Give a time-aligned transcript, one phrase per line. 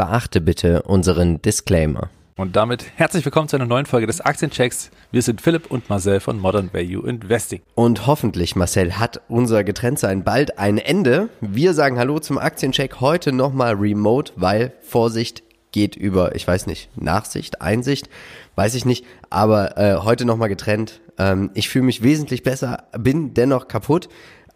[0.00, 2.08] Beachte bitte unseren Disclaimer.
[2.34, 4.90] Und damit herzlich willkommen zu einer neuen Folge des Aktienchecks.
[5.12, 7.60] Wir sind Philipp und Marcel von Modern Value Investing.
[7.74, 11.28] Und hoffentlich, Marcel, hat unser Getrenntsein bald ein Ende.
[11.42, 16.88] Wir sagen Hallo zum Aktiencheck heute nochmal remote, weil Vorsicht geht über, ich weiß nicht,
[16.98, 18.08] Nachsicht, Einsicht,
[18.56, 21.02] weiß ich nicht, aber äh, heute nochmal getrennt.
[21.18, 24.08] Ähm, ich fühle mich wesentlich besser, bin dennoch kaputt.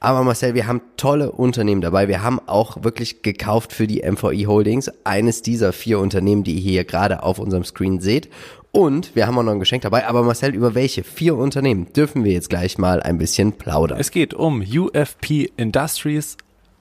[0.05, 2.09] Aber Marcel, wir haben tolle Unternehmen dabei.
[2.09, 6.61] Wir haben auch wirklich gekauft für die MVI Holdings, eines dieser vier Unternehmen, die ihr
[6.61, 8.29] hier gerade auf unserem Screen seht.
[8.70, 10.06] Und wir haben auch noch ein Geschenk dabei.
[10.06, 13.98] Aber Marcel, über welche vier Unternehmen dürfen wir jetzt gleich mal ein bisschen plaudern?
[13.98, 16.37] Es geht um UFP Industries,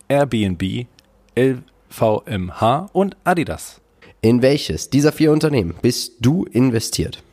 [0.09, 0.87] Airbnb,
[1.37, 3.79] LVMH und Adidas.
[4.19, 7.23] In welches dieser vier Unternehmen bist du investiert?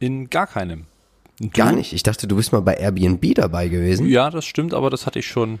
[0.00, 0.86] In gar keinem.
[1.40, 1.48] Du?
[1.50, 1.92] Gar nicht.
[1.92, 4.06] Ich dachte, du bist mal bei Airbnb dabei gewesen.
[4.08, 5.60] Ja, das stimmt, aber das hatte ich schon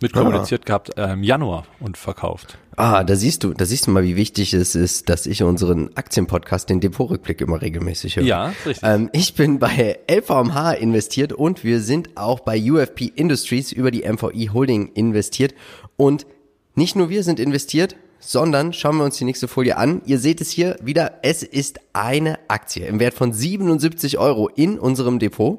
[0.00, 0.66] mitkommuniziert ah.
[0.66, 2.58] gehabt äh, im Januar und verkauft.
[2.76, 5.96] Ah, da siehst du, da siehst du mal, wie wichtig es ist, dass ich unseren
[5.96, 8.24] Aktienpodcast, den Depotrückblick, immer regelmäßig höre.
[8.24, 8.82] Ja, richtig.
[8.82, 14.10] Ähm, ich bin bei LVMH investiert und wir sind auch bei UFP Industries über die
[14.10, 15.54] MVI Holding investiert
[15.96, 16.26] und
[16.74, 17.94] nicht nur wir sind investiert,
[18.26, 20.00] sondern schauen wir uns die nächste Folie an.
[20.06, 24.78] Ihr seht es hier wieder, es ist eine Aktie im Wert von 77 Euro in
[24.78, 25.58] unserem Depot.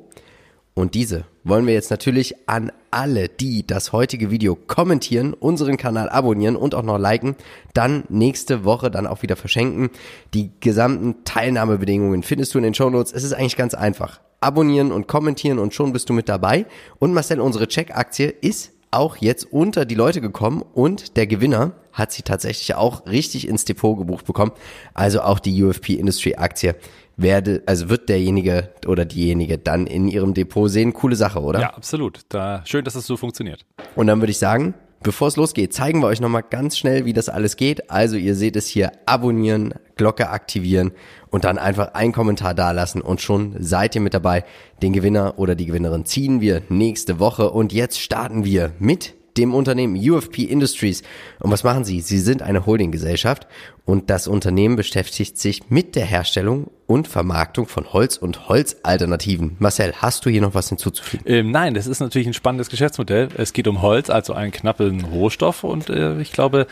[0.74, 6.10] Und diese wollen wir jetzt natürlich an alle, die das heutige Video kommentieren, unseren Kanal
[6.10, 7.38] abonnieren und auch noch liken,
[7.74, 9.90] dann nächste Woche dann auch wieder verschenken.
[10.34, 13.14] Die gesamten Teilnahmebedingungen findest du in den Show Notes.
[13.14, 14.20] Es ist eigentlich ganz einfach.
[14.42, 16.66] Abonnieren und kommentieren und schon bist du mit dabei.
[17.00, 22.12] Und Marcel, unsere Check-Aktie ist auch jetzt unter die Leute gekommen und der Gewinner hat
[22.12, 24.52] sie tatsächlich auch richtig ins Depot gebucht bekommen.
[24.94, 26.76] Also auch die UFP Industry Aktie
[27.18, 30.94] werde, also wird derjenige oder diejenige dann in ihrem Depot sehen.
[30.94, 31.62] Coole Sache, oder?
[31.62, 32.22] Ja, absolut.
[32.30, 33.66] Da, schön, dass es so funktioniert.
[33.96, 34.74] Und dann würde ich sagen,
[35.06, 37.92] bevor es losgeht, zeigen wir euch nochmal ganz schnell, wie das alles geht.
[37.92, 40.92] Also ihr seht es hier, abonnieren, Glocke aktivieren
[41.30, 44.44] und dann einfach einen Kommentar dalassen und schon seid ihr mit dabei.
[44.81, 49.53] Den Gewinner oder die Gewinnerin ziehen wir nächste Woche und jetzt starten wir mit dem
[49.53, 51.03] Unternehmen UFP Industries.
[51.40, 52.01] Und was machen sie?
[52.01, 53.47] Sie sind eine Holdinggesellschaft
[53.85, 59.57] und das Unternehmen beschäftigt sich mit der Herstellung und Vermarktung von Holz und Holzalternativen.
[59.59, 61.25] Marcel, hast du hier noch was hinzuzufügen?
[61.28, 63.29] Ähm, nein, das ist natürlich ein spannendes Geschäftsmodell.
[63.38, 66.68] Es geht um Holz, also einen knappen Rohstoff und äh, ich glaube,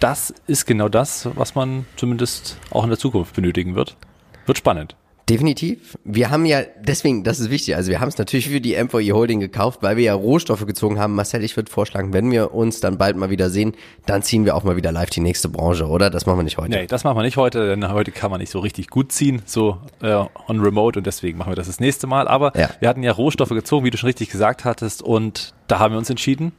[0.00, 3.96] das ist genau das, was man zumindest auch in der Zukunft benötigen wird.
[4.44, 4.94] Wird spannend.
[5.28, 5.98] Definitiv.
[6.04, 9.08] Wir haben ja, deswegen, das ist wichtig, also wir haben es natürlich für die MVI
[9.08, 11.16] Holding gekauft, weil wir ja Rohstoffe gezogen haben.
[11.16, 13.74] Marcel, ich würde vorschlagen, wenn wir uns dann bald mal wieder sehen,
[14.06, 16.10] dann ziehen wir auch mal wieder live die nächste Branche, oder?
[16.10, 16.70] Das machen wir nicht heute.
[16.70, 19.42] Nee, das machen wir nicht heute, denn heute kann man nicht so richtig gut ziehen,
[19.46, 20.14] so äh,
[20.46, 22.28] on remote und deswegen machen wir das das nächste Mal.
[22.28, 22.70] Aber ja.
[22.78, 25.98] wir hatten ja Rohstoffe gezogen, wie du schon richtig gesagt hattest und da haben wir
[25.98, 26.52] uns entschieden,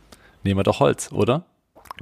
[0.44, 1.46] nehmen wir doch Holz, oder?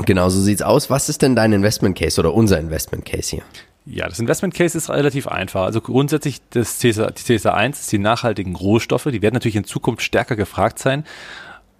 [0.03, 0.89] Genau, so sieht's aus.
[0.89, 3.43] Was ist denn dein Investment Case oder unser Investment Case hier?
[3.85, 5.63] Ja, das Investment Case ist relativ einfach.
[5.63, 9.03] Also grundsätzlich das CSA, die CSA 1 ist die nachhaltigen Rohstoffe.
[9.03, 11.05] Die werden natürlich in Zukunft stärker gefragt sein.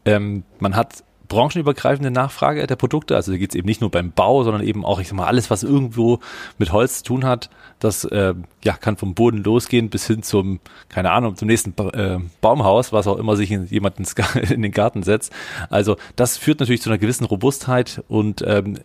[0.05, 3.15] Ähm, man hat branchenübergreifende Nachfrage der Produkte.
[3.15, 5.25] Also da geht es eben nicht nur beim Bau, sondern eben auch, ich sag mal,
[5.25, 6.19] alles, was irgendwo
[6.57, 7.49] mit Holz zu tun hat,
[7.79, 8.33] das äh,
[8.63, 13.07] ja, kann vom Boden losgehen bis hin zum, keine Ahnung, zum nächsten äh, Baumhaus, was
[13.07, 13.97] auch immer sich in, jemand
[14.49, 15.33] in den Garten setzt.
[15.69, 18.77] Also das führt natürlich zu einer gewissen Robustheit und ähm,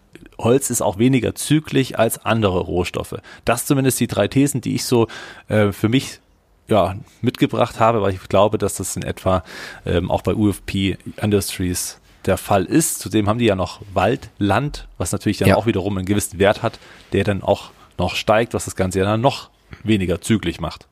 [0.44, 3.16] Holz ist auch weniger zügig als andere Rohstoffe.
[3.44, 5.06] Das zumindest die drei Thesen, die ich so
[5.48, 6.20] äh, für mich
[6.68, 9.42] ja, mitgebracht habe, weil ich glaube, dass das in etwa
[9.84, 13.00] ähm, auch bei UFP Industries der Fall ist.
[13.00, 15.56] Zudem haben die ja noch Wald, Land, was natürlich dann ja.
[15.56, 16.78] auch wiederum einen gewissen Wert hat,
[17.12, 19.50] der dann auch noch steigt, was das Ganze ja dann noch
[19.82, 20.86] weniger zügig macht.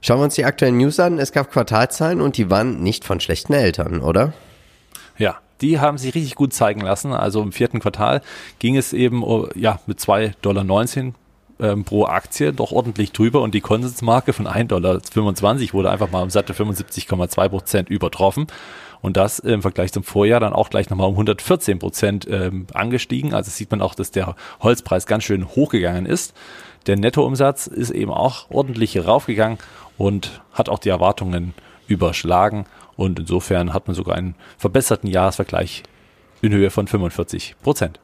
[0.00, 1.18] Schauen wir uns die aktuellen News an.
[1.18, 4.32] Es gab Quartalzahlen und die waren nicht von schlechten Eltern, oder?
[5.18, 7.12] Ja, die haben sich richtig gut zeigen lassen.
[7.12, 8.22] Also im vierten Quartal
[8.58, 10.64] ging es eben oh, ja, mit 2,19 Dollar
[11.60, 15.00] ähm, pro Aktie doch ordentlich drüber und die Konsensmarke von 1,25 Dollar
[15.72, 18.46] wurde einfach mal um satte 75,2 Prozent übertroffen.
[19.02, 23.32] Und das im Vergleich zum Vorjahr dann auch gleich nochmal um 114 Prozent ähm, angestiegen.
[23.32, 26.34] Also sieht man auch, dass der Holzpreis ganz schön hochgegangen ist.
[26.86, 29.58] Der Nettoumsatz ist eben auch ordentlich raufgegangen
[29.96, 31.54] und hat auch die Erwartungen
[31.88, 32.66] überschlagen.
[33.00, 35.84] Und insofern hat man sogar einen verbesserten Jahresvergleich
[36.42, 37.98] in Höhe von 45 Prozent.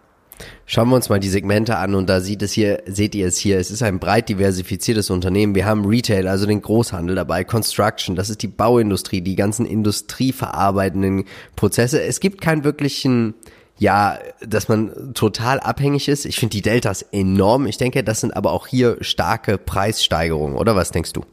[0.65, 3.37] Schauen wir uns mal die Segmente an und da sieht es hier, seht ihr es
[3.37, 5.55] hier, es ist ein breit diversifiziertes Unternehmen.
[5.55, 11.25] Wir haben Retail, also den Großhandel dabei, Construction, das ist die Bauindustrie, die ganzen industrieverarbeitenden
[11.57, 12.03] Prozesse.
[12.03, 13.35] Es gibt keinen wirklichen
[13.79, 16.25] ja, dass man total abhängig ist.
[16.25, 17.67] Ich finde die Deltas enorm.
[17.67, 21.25] Ich denke, das sind aber auch hier starke Preissteigerungen, oder was denkst du?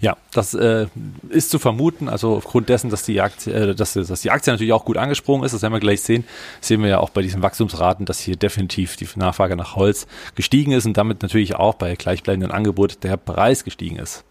[0.00, 0.86] Ja, das äh,
[1.28, 2.08] ist zu vermuten.
[2.08, 5.44] Also aufgrund dessen, dass die Aktie, äh, dass, dass die Aktie natürlich auch gut angesprungen
[5.44, 6.24] ist, das werden wir gleich sehen,
[6.60, 10.72] sehen wir ja auch bei diesen Wachstumsraten, dass hier definitiv die Nachfrage nach Holz gestiegen
[10.72, 14.24] ist und damit natürlich auch bei gleichbleibendem Angebot der Preis gestiegen ist.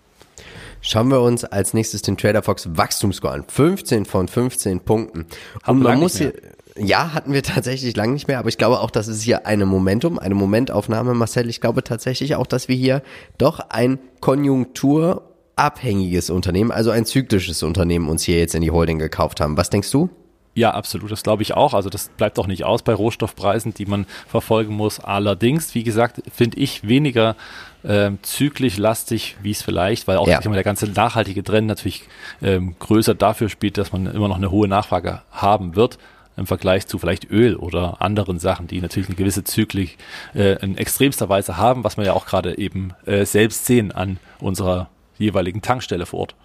[0.81, 3.45] Schauen wir uns als nächstes den Trader Fox Wachstumsscore an.
[3.47, 5.25] 15 von 15 Punkten.
[5.65, 6.33] Und man muss hier,
[6.77, 9.65] ja, hatten wir tatsächlich lange nicht mehr, aber ich glaube auch, das ist hier eine
[9.65, 11.49] Momentum, eine Momentaufnahme, Marcel.
[11.49, 13.01] Ich glaube tatsächlich auch, dass wir hier
[13.37, 19.41] doch ein konjunkturabhängiges Unternehmen, also ein zyklisches Unternehmen uns hier jetzt in die Holding gekauft
[19.41, 19.57] haben.
[19.57, 20.09] Was denkst du?
[20.55, 21.73] Ja, absolut, das glaube ich auch.
[21.73, 24.99] Also das bleibt auch nicht aus bei Rohstoffpreisen, die man verfolgen muss.
[24.99, 27.35] Allerdings, wie gesagt, finde ich weniger
[27.83, 30.39] ähm, zyklisch lastig, wie es vielleicht, weil auch ja.
[30.39, 32.03] der ganze nachhaltige Trend natürlich
[32.43, 35.97] ähm, größer dafür spielt, dass man immer noch eine hohe Nachfrage haben wird
[36.37, 39.97] im Vergleich zu vielleicht Öl oder anderen Sachen, die natürlich eine gewisse Zyklik
[40.33, 44.17] äh, in extremster Weise haben, was wir ja auch gerade eben äh, selbst sehen an
[44.39, 46.35] unserer jeweiligen Tankstelle vor Ort.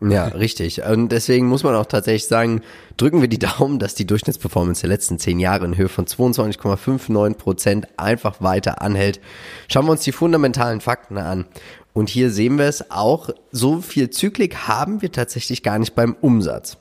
[0.00, 0.82] Ja, richtig.
[0.82, 2.62] Und deswegen muss man auch tatsächlich sagen,
[2.96, 7.34] drücken wir die Daumen, dass die Durchschnittsperformance der letzten zehn Jahre in Höhe von 22,59
[7.34, 9.20] Prozent einfach weiter anhält.
[9.68, 11.46] Schauen wir uns die fundamentalen Fakten an.
[11.92, 16.16] Und hier sehen wir es auch, so viel Zyklik haben wir tatsächlich gar nicht beim
[16.20, 16.76] Umsatz.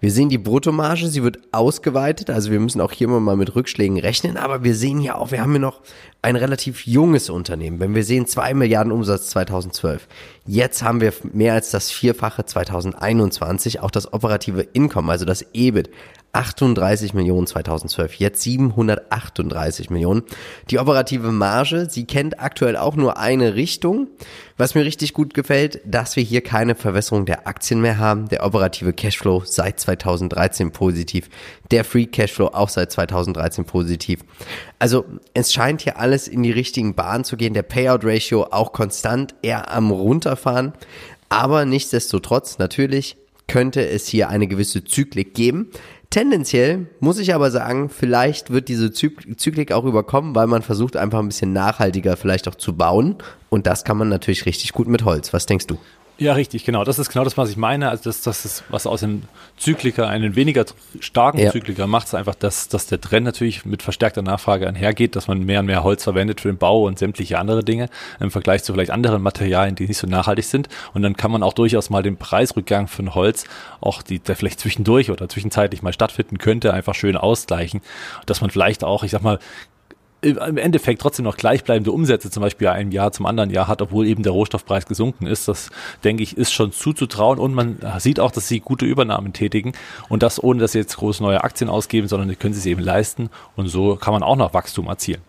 [0.00, 3.98] Wir sehen die Bruttomarge, sie wird ausgeweitet, also wir müssen auch hier mal mit Rückschlägen
[3.98, 5.80] rechnen, aber wir sehen ja auch, wir haben hier noch
[6.20, 7.80] ein relativ junges Unternehmen.
[7.80, 10.06] Wenn wir sehen, zwei Milliarden Umsatz 2012.
[10.46, 15.90] Jetzt haben wir mehr als das Vierfache 2021, auch das operative Income, also das EBIT,
[16.34, 20.22] 38 Millionen 2012, jetzt 738 Millionen.
[20.70, 24.08] Die operative Marge, sie kennt aktuell auch nur eine Richtung.
[24.56, 28.28] Was mir richtig gut gefällt, dass wir hier keine Verwässerung der Aktien mehr haben.
[28.28, 31.28] Der operative Cashflow seit 2013 positiv.
[31.70, 34.20] Der Free Cashflow auch seit 2013 positiv.
[34.78, 35.04] Also
[35.34, 37.54] es scheint hier alles in die richtigen Bahnen zu gehen.
[37.54, 40.72] Der Payout Ratio auch konstant eher am runterfahren.
[41.28, 45.70] Aber nichtsdestotrotz, natürlich könnte es hier eine gewisse Zyklik geben.
[46.10, 51.18] Tendenziell muss ich aber sagen, vielleicht wird diese Zyklik auch überkommen, weil man versucht einfach
[51.18, 53.16] ein bisschen nachhaltiger vielleicht auch zu bauen.
[53.50, 55.32] Und das kann man natürlich richtig gut mit Holz.
[55.32, 55.76] Was denkst du?
[56.16, 56.84] Ja, richtig, genau.
[56.84, 57.88] Das ist genau das, was ich meine.
[57.88, 59.22] Also das, das ist, was aus dem
[59.56, 60.64] Zykliker einen weniger
[61.00, 61.50] starken ja.
[61.50, 65.44] Zykliker macht, ist einfach, dass, dass der Trend natürlich mit verstärkter Nachfrage einhergeht, dass man
[65.44, 67.88] mehr und mehr Holz verwendet für den Bau und sämtliche andere Dinge
[68.20, 70.68] im Vergleich zu vielleicht anderen Materialien, die nicht so nachhaltig sind.
[70.92, 73.44] Und dann kann man auch durchaus mal den Preisrückgang von Holz,
[73.80, 77.80] auch die, der vielleicht zwischendurch oder zwischenzeitlich mal stattfinden könnte, einfach schön ausgleichen.
[78.26, 79.40] Dass man vielleicht auch, ich sag mal,
[80.24, 84.06] im Endeffekt trotzdem noch gleichbleibende Umsätze zum Beispiel einem Jahr zum anderen Jahr hat, obwohl
[84.06, 85.48] eben der Rohstoffpreis gesunken ist.
[85.48, 85.70] Das,
[86.02, 89.72] denke ich, ist schon zuzutrauen und man sieht auch, dass sie gute Übernahmen tätigen
[90.08, 92.66] und das ohne, dass sie jetzt groß neue Aktien ausgeben, sondern die können sie es
[92.66, 95.20] eben leisten und so kann man auch noch Wachstum erzielen.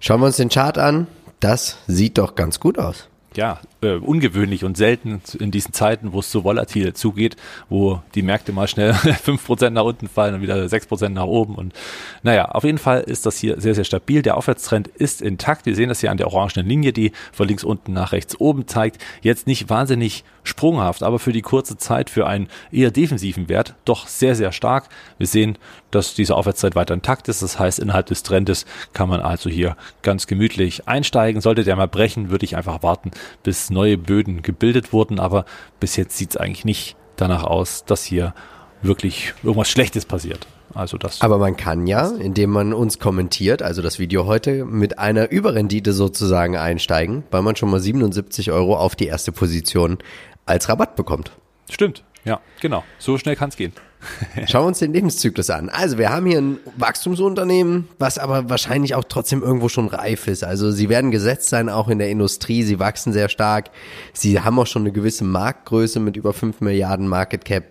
[0.00, 1.06] Schauen wir uns den Chart an.
[1.40, 6.20] Das sieht doch ganz gut aus ja, äh, ungewöhnlich und selten in diesen Zeiten, wo
[6.20, 7.36] es so volatil zugeht,
[7.68, 11.54] wo die Märkte mal schnell 5% nach unten fallen und wieder 6% nach oben.
[11.54, 11.74] Und
[12.22, 14.22] naja, auf jeden Fall ist das hier sehr, sehr stabil.
[14.22, 15.66] Der Aufwärtstrend ist intakt.
[15.66, 18.66] Wir sehen das hier an der orangenen Linie, die von links unten nach rechts oben
[18.66, 19.02] zeigt.
[19.22, 24.06] Jetzt nicht wahnsinnig sprunghaft, aber für die kurze Zeit für einen eher defensiven Wert doch
[24.06, 24.88] sehr, sehr stark.
[25.18, 25.58] Wir sehen,
[25.90, 27.42] dass diese Aufwärtszeit weiter intakt ist.
[27.42, 31.40] Das heißt, innerhalb des Trendes kann man also hier ganz gemütlich einsteigen.
[31.40, 33.10] Sollte der mal brechen, würde ich einfach warten,
[33.42, 35.20] bis neue Böden gebildet wurden.
[35.20, 35.44] Aber
[35.80, 38.34] bis jetzt sieht es eigentlich nicht danach aus, dass hier
[38.80, 40.46] wirklich irgendwas Schlechtes passiert.
[40.72, 41.20] Also das.
[41.20, 45.92] Aber man kann ja, indem man uns kommentiert, also das Video heute, mit einer Überrendite
[45.92, 49.98] sozusagen einsteigen, weil man schon mal 77 Euro auf die erste Position
[50.46, 51.32] als Rabatt bekommt.
[51.70, 52.82] Stimmt, ja, genau.
[52.98, 53.72] So schnell kann es gehen.
[54.46, 55.68] Schauen wir uns den Lebenszyklus an.
[55.68, 60.44] Also wir haben hier ein Wachstumsunternehmen, was aber wahrscheinlich auch trotzdem irgendwo schon reif ist.
[60.44, 62.62] Also sie werden gesetzt sein, auch in der Industrie.
[62.62, 63.70] Sie wachsen sehr stark.
[64.12, 67.64] Sie haben auch schon eine gewisse Marktgröße mit über 5 Milliarden Market Cap.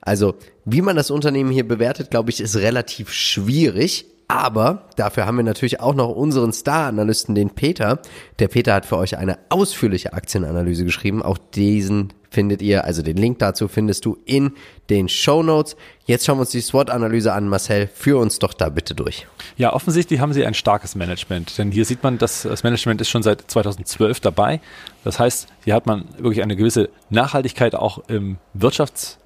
[0.00, 4.06] Also wie man das Unternehmen hier bewertet, glaube ich, ist relativ schwierig.
[4.28, 8.00] Aber dafür haben wir natürlich auch noch unseren Star-Analysten, den Peter.
[8.38, 11.20] Der Peter hat für euch eine ausführliche Aktienanalyse geschrieben.
[11.20, 14.52] Auch diesen findet ihr, also den Link dazu findest du in
[14.88, 15.76] den Show Notes.
[16.06, 17.48] Jetzt schauen wir uns die SWOT-Analyse an.
[17.48, 19.26] Marcel, führ uns doch da bitte durch.
[19.56, 23.10] Ja, offensichtlich haben sie ein starkes Management, denn hier sieht man, dass das Management ist
[23.10, 24.60] schon seit 2012 dabei.
[25.04, 29.18] Das heißt, hier hat man wirklich eine gewisse Nachhaltigkeit auch im Wirtschafts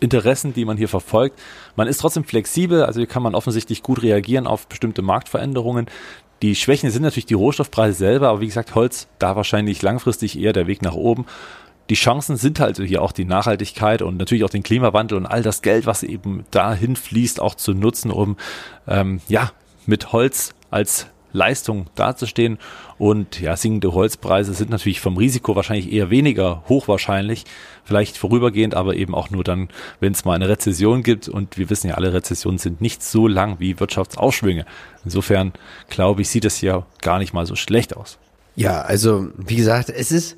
[0.00, 1.38] Interessen, die man hier verfolgt.
[1.76, 5.86] Man ist trotzdem flexibel, also hier kann man offensichtlich gut reagieren auf bestimmte Marktveränderungen.
[6.42, 10.54] Die Schwächen sind natürlich die Rohstoffpreise selber, aber wie gesagt, Holz da wahrscheinlich langfristig eher
[10.54, 11.26] der Weg nach oben.
[11.90, 15.42] Die Chancen sind halt hier auch die Nachhaltigkeit und natürlich auch den Klimawandel und all
[15.42, 18.36] das Geld, was eben dahin fließt, auch zu nutzen, um
[18.86, 19.50] ähm, ja
[19.86, 22.58] mit Holz als Leistung dazustehen.
[22.98, 27.44] Und ja, sinkende Holzpreise sind natürlich vom Risiko wahrscheinlich eher weniger hochwahrscheinlich,
[27.84, 29.68] vielleicht vorübergehend, aber eben auch nur dann,
[29.98, 31.28] wenn es mal eine Rezession gibt.
[31.28, 34.64] Und wir wissen ja, alle Rezessionen sind nicht so lang wie Wirtschaftsausschwünge.
[35.04, 35.52] Insofern
[35.88, 38.18] glaube ich, sieht es ja gar nicht mal so schlecht aus.
[38.54, 40.36] Ja, also wie gesagt, es ist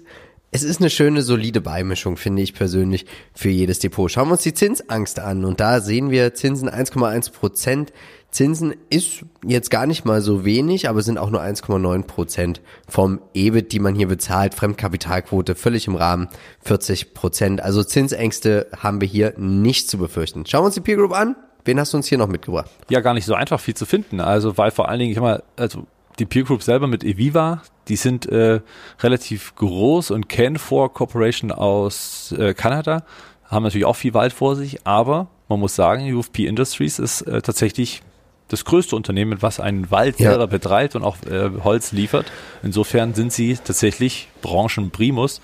[0.54, 4.10] es ist eine schöne, solide Beimischung, finde ich persönlich, für jedes Depot.
[4.10, 7.92] Schauen wir uns die Zinsangst an und da sehen wir Zinsen 1,1 Prozent.
[8.30, 13.20] Zinsen ist jetzt gar nicht mal so wenig, aber sind auch nur 1,9 Prozent vom
[13.32, 14.54] EBIT, die man hier bezahlt.
[14.54, 16.28] Fremdkapitalquote völlig im Rahmen,
[16.60, 17.62] 40 Prozent.
[17.62, 20.44] Also Zinsängste haben wir hier nicht zu befürchten.
[20.44, 21.34] Schauen wir uns die Peer Group an.
[21.64, 22.70] Wen hast du uns hier noch mitgebracht?
[22.90, 24.20] Ja, gar nicht so einfach viel zu finden.
[24.20, 25.86] Also, weil vor allen Dingen, ich mal, also
[26.18, 28.60] die Peer Group selber mit Eviva, die sind äh,
[29.00, 33.04] relativ groß und Canfor Corporation aus äh, Kanada
[33.44, 37.42] haben natürlich auch viel Wald vor sich, aber man muss sagen, UFP Industries ist äh,
[37.42, 38.02] tatsächlich
[38.48, 40.30] das größte Unternehmen, was einen Wald ja.
[40.30, 42.30] selber betreibt und auch äh, Holz liefert.
[42.62, 45.40] Insofern sind sie tatsächlich Branchenprimus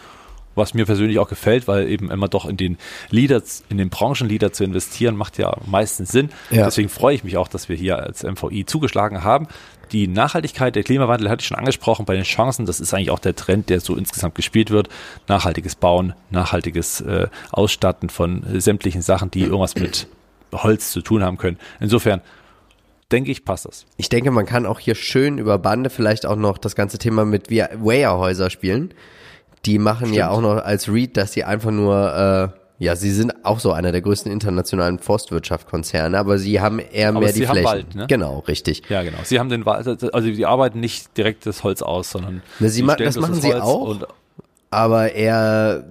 [0.58, 2.76] was mir persönlich auch gefällt, weil eben immer doch in den
[3.08, 6.28] Leaders, in den Branchenleader zu investieren, macht ja meistens Sinn.
[6.50, 6.66] Ja.
[6.66, 9.48] Deswegen freue ich mich auch, dass wir hier als MVI zugeschlagen haben.
[9.92, 12.66] Die Nachhaltigkeit, der Klimawandel hatte ich schon angesprochen bei den Chancen.
[12.66, 14.88] Das ist eigentlich auch der Trend, der so insgesamt gespielt wird.
[15.28, 20.06] Nachhaltiges Bauen, nachhaltiges äh, Ausstatten von äh, sämtlichen Sachen, die irgendwas mit
[20.52, 21.58] Holz zu tun haben können.
[21.80, 22.20] Insofern
[23.10, 23.86] denke ich, passt das.
[23.96, 27.24] Ich denke, man kann auch hier schön über Bande vielleicht auch noch das ganze Thema
[27.24, 28.92] mit Weyerhäuser spielen.
[29.64, 30.16] Die machen Stimmt.
[30.16, 33.72] ja auch noch als Read, dass sie einfach nur, äh, ja, sie sind auch so
[33.72, 37.64] einer der größten internationalen Forstwirtschaftskonzerne, aber sie haben eher aber mehr die Flächen.
[37.64, 38.06] Wald, ne?
[38.08, 38.82] Genau, richtig.
[38.88, 39.18] Ja, genau.
[39.24, 42.82] Sie haben den Wald, also die arbeiten nicht direkt das Holz aus, sondern Na, sie
[42.82, 44.06] ma das machen das sie auch,
[44.70, 45.84] aber eher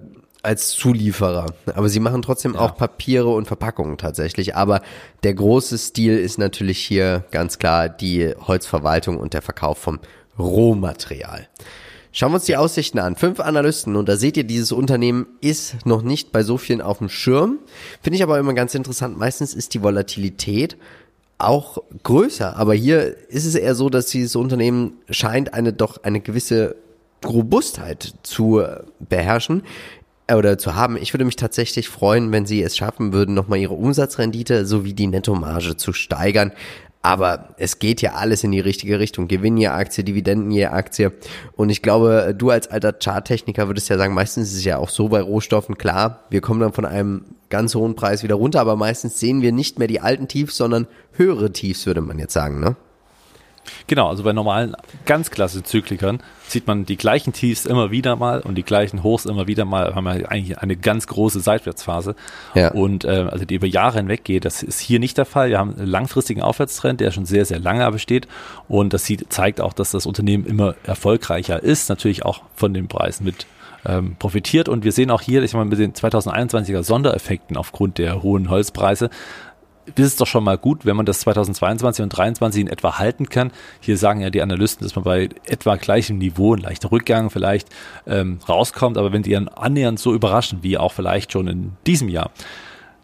[0.43, 1.47] als Zulieferer.
[1.75, 2.61] Aber sie machen trotzdem ja.
[2.61, 4.55] auch Papiere und Verpackungen tatsächlich.
[4.55, 4.81] Aber
[5.23, 9.99] der große Stil ist natürlich hier ganz klar die Holzverwaltung und der Verkauf vom
[10.39, 11.47] Rohmaterial.
[12.17, 13.15] Schauen wir uns die Aussichten an.
[13.15, 16.97] Fünf Analysten und da seht ihr, dieses Unternehmen ist noch nicht bei so vielen auf
[16.97, 17.59] dem Schirm.
[18.01, 19.19] Finde ich aber immer ganz interessant.
[19.19, 20.77] Meistens ist die Volatilität
[21.37, 22.57] auch größer.
[22.57, 26.75] Aber hier ist es eher so, dass dieses Unternehmen scheint eine doch eine gewisse
[27.23, 28.63] Robustheit zu
[28.97, 29.61] beherrschen
[30.25, 30.97] äh, oder zu haben.
[30.97, 35.05] Ich würde mich tatsächlich freuen, wenn sie es schaffen würden, nochmal ihre Umsatzrendite sowie die
[35.05, 36.51] Nettomarge zu steigern.
[37.07, 39.29] Aber es geht ja alles in die richtige Richtung.
[39.29, 41.13] Gewinn je Aktie, Dividenden je Aktie.
[41.55, 44.89] Und ich glaube, du als alter Charttechniker würdest ja sagen, meistens ist es ja auch
[44.89, 48.75] so bei Rohstoffen, klar, wir kommen dann von einem ganz hohen Preis wieder runter, aber
[48.75, 52.59] meistens sehen wir nicht mehr die alten Tiefs, sondern höhere Tiefs, würde man jetzt sagen,
[52.59, 52.75] ne?
[53.87, 58.41] Genau, also bei normalen, ganz klassischen Zyklikern sieht man die gleichen Tiefs immer wieder mal
[58.41, 59.95] und die gleichen Hochs immer wieder mal.
[59.95, 62.15] Haben wir eigentlich eine ganz große Seitwärtsphase.
[62.55, 62.71] Ja.
[62.71, 64.45] Und äh, also die über Jahre hinweg geht.
[64.45, 65.49] Das ist hier nicht der Fall.
[65.49, 68.27] Wir haben einen langfristigen Aufwärtstrend, der schon sehr, sehr lange besteht.
[68.67, 71.89] Und das sieht, zeigt auch, dass das Unternehmen immer erfolgreicher ist.
[71.89, 73.45] Natürlich auch von den Preisen mit
[73.85, 74.69] ähm, profitiert.
[74.69, 79.09] Und wir sehen auch hier, ich meine, mit den 2021er Sondereffekten aufgrund der hohen Holzpreise,
[79.95, 83.29] ist es doch schon mal gut, wenn man das 2022 und 2023 in etwa halten
[83.29, 83.51] kann.
[83.79, 87.69] Hier sagen ja die Analysten, dass man bei etwa gleichem Niveau, ein leichter Rückgang vielleicht
[88.05, 92.09] ähm, rauskommt, aber wenn die dann annähernd so überraschen, wie auch vielleicht schon in diesem
[92.09, 92.31] Jahr,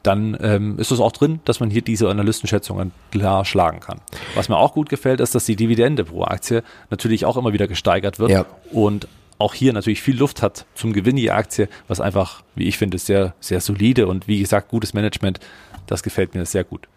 [0.03, 4.01] dann ähm, ist es auch drin, dass man hier diese Analystenschätzungen klar schlagen kann.
[4.35, 7.67] Was mir auch gut gefällt, ist, dass die Dividende pro Aktie natürlich auch immer wieder
[7.67, 8.45] gesteigert wird ja.
[8.71, 12.77] und auch hier natürlich viel Luft hat zum Gewinn die Aktie, was einfach, wie ich
[12.77, 15.39] finde, sehr, sehr solide und wie gesagt, gutes Management
[15.87, 16.87] das gefällt mir sehr gut.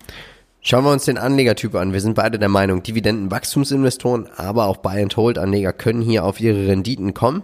[0.61, 1.93] Schauen wir uns den Anlegertyp an.
[1.93, 7.43] Wir sind beide der Meinung, Dividendenwachstumsinvestoren, aber auch Buy-and-Hold-Anleger können hier auf ihre Renditen kommen.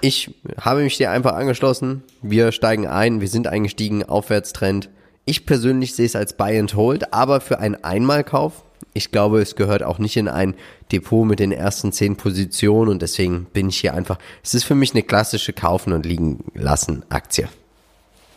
[0.00, 2.02] Ich habe mich dir einfach angeschlossen.
[2.22, 3.20] Wir steigen ein.
[3.20, 4.04] Wir sind eingestiegen.
[4.04, 4.90] Aufwärtstrend.
[5.24, 8.64] Ich persönlich sehe es als Buy and Hold, aber für einen Einmalkauf.
[8.98, 10.54] Ich glaube, es gehört auch nicht in ein
[10.90, 14.18] Depot mit den ersten zehn Positionen und deswegen bin ich hier einfach.
[14.42, 17.48] Es ist für mich eine klassische Kaufen und liegen lassen Aktie.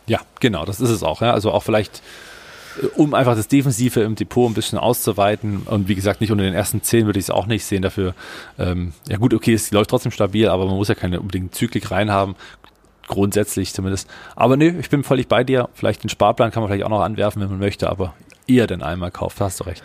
[0.06, 1.20] Ja, genau, das ist es auch.
[1.20, 1.32] Ja.
[1.32, 2.00] Also auch vielleicht,
[2.80, 5.62] äh, um einfach das Defensive im Depot ein bisschen auszuweiten.
[5.64, 7.82] Und wie gesagt, nicht unter den ersten zehn würde ich es auch nicht sehen.
[7.82, 8.14] Dafür,
[8.56, 11.90] ähm, ja gut, okay, es läuft trotzdem stabil, aber man muss ja keine unbedingt Zyklik
[11.90, 12.36] reinhaben.
[13.08, 14.08] Grundsätzlich zumindest.
[14.36, 15.68] Aber nö, ich bin völlig bei dir.
[15.74, 18.14] Vielleicht den Sparplan kann man vielleicht auch noch anwerfen, wenn man möchte, aber
[18.46, 19.82] eher denn einmal kauft, hast du recht.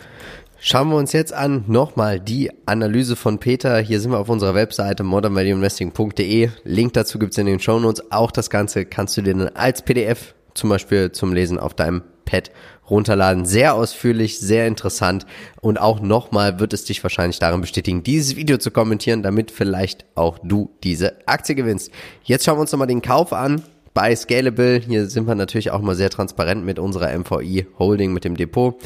[0.60, 3.78] Schauen wir uns jetzt an nochmal die Analyse von Peter.
[3.78, 6.50] Hier sind wir auf unserer Webseite modernvalueinvesting.de.
[6.64, 8.10] Link dazu gibt's in den Show Notes.
[8.10, 12.02] Auch das Ganze kannst du dir dann als PDF zum Beispiel zum Lesen auf deinem
[12.24, 12.50] Pad
[12.90, 13.44] runterladen.
[13.44, 15.26] Sehr ausführlich, sehr interessant
[15.60, 20.06] und auch nochmal wird es dich wahrscheinlich darin bestätigen, dieses Video zu kommentieren, damit vielleicht
[20.16, 21.92] auch du diese Aktie gewinnst.
[22.24, 23.62] Jetzt schauen wir uns nochmal den Kauf an
[23.94, 24.78] bei Scalable.
[24.78, 28.76] Hier sind wir natürlich auch mal sehr transparent mit unserer MVI Holding, mit dem Depot.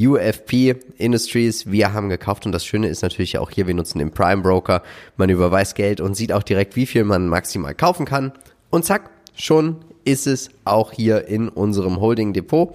[0.00, 4.12] UFP Industries, wir haben gekauft und das Schöne ist natürlich auch hier, wir nutzen den
[4.12, 4.82] Prime Broker.
[5.16, 8.32] Man überweist Geld und sieht auch direkt, wie viel man maximal kaufen kann.
[8.70, 12.74] Und zack, schon ist es auch hier in unserem Holding Depot.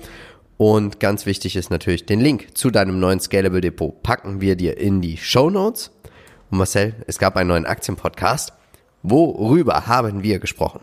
[0.57, 4.77] Und ganz wichtig ist natürlich, den Link zu deinem neuen Scalable Depot packen wir dir
[4.77, 5.91] in die Show Notes.
[6.51, 8.53] Und Marcel, es gab einen neuen Aktienpodcast.
[9.03, 10.79] Worüber haben wir gesprochen?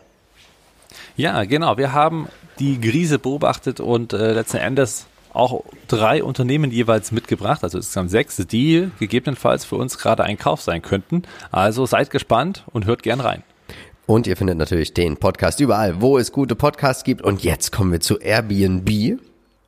[1.15, 1.77] Ja, genau.
[1.77, 2.27] Wir haben
[2.59, 8.37] die Krise beobachtet und äh, letzten Endes auch drei Unternehmen jeweils mitgebracht, also insgesamt sechs,
[8.37, 11.23] die gegebenenfalls für uns gerade ein Kauf sein könnten.
[11.51, 13.43] Also seid gespannt und hört gern rein.
[14.05, 17.21] Und ihr findet natürlich den Podcast überall, wo es gute Podcasts gibt.
[17.21, 19.19] Und jetzt kommen wir zu Airbnb.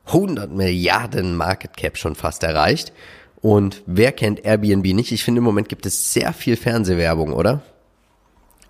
[0.06, 2.92] 100 Milliarden Market Cap schon fast erreicht.
[3.40, 5.10] Und wer kennt Airbnb nicht?
[5.12, 7.62] Ich finde, im Moment gibt es sehr viel Fernsehwerbung, oder?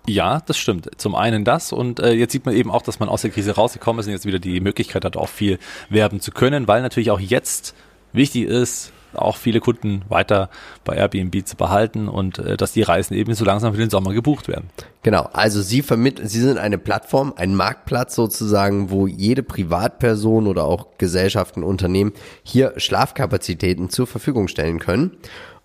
[0.07, 0.89] Ja, das stimmt.
[0.97, 3.55] Zum einen das und äh, jetzt sieht man eben auch, dass man aus der Krise
[3.55, 5.59] rausgekommen ist und jetzt wieder die Möglichkeit hat, auch viel
[5.89, 7.75] werben zu können, weil natürlich auch jetzt
[8.13, 10.49] wichtig ist, auch viele Kunden weiter
[10.85, 14.13] bei Airbnb zu behalten und äh, dass die Reisen eben so langsam für den Sommer
[14.13, 14.69] gebucht werden.
[15.03, 20.63] Genau, also Sie vermitteln, Sie sind eine Plattform, ein Marktplatz sozusagen, wo jede Privatperson oder
[20.63, 25.17] auch Gesellschaften, Unternehmen hier Schlafkapazitäten zur Verfügung stellen können.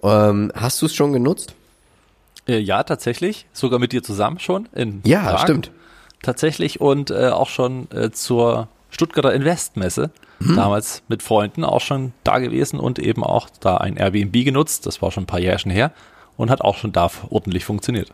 [0.03, 1.55] Ähm, hast du es schon genutzt?
[2.49, 3.47] Äh, ja, tatsächlich.
[3.53, 4.69] Sogar mit dir zusammen schon.
[4.75, 5.43] In ja, Prag.
[5.43, 5.71] stimmt.
[6.23, 10.11] Tatsächlich und äh, auch schon äh, zur Stuttgarter Investmesse.
[10.39, 10.57] Mhm.
[10.57, 14.87] Damals mit Freunden auch schon da gewesen und eben auch da ein Airbnb genutzt.
[14.87, 15.93] Das war schon ein paar Jährchen her
[16.37, 18.11] und hat auch schon da ordentlich funktioniert.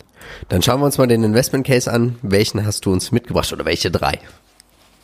[0.48, 2.16] Dann schauen wir uns mal den Investment Case an.
[2.22, 4.18] Welchen hast du uns mitgebracht oder welche drei?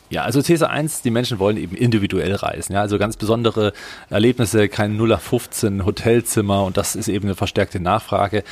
[0.09, 2.73] Ja, also These 1, die Menschen wollen eben individuell reisen.
[2.73, 3.73] Ja, also ganz besondere
[4.09, 8.43] Erlebnisse, kein 0 15 Hotelzimmer und das ist eben eine verstärkte Nachfrage.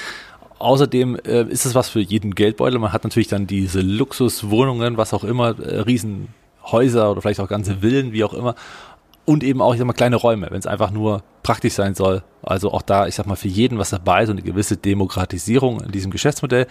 [0.59, 2.79] Außerdem äh, ist es was für jeden Geldbeutel.
[2.79, 7.77] Man hat natürlich dann diese Luxuswohnungen, was auch immer, äh, Riesenhäuser oder vielleicht auch ganze
[7.77, 8.55] Villen, wie auch immer.
[9.25, 12.23] Und eben auch, ich sag mal, kleine Räume, wenn es einfach nur praktisch sein soll.
[12.41, 15.91] Also auch da, ich sag mal, für jeden was dabei, so eine gewisse Demokratisierung in
[15.91, 16.67] diesem Geschäftsmodell.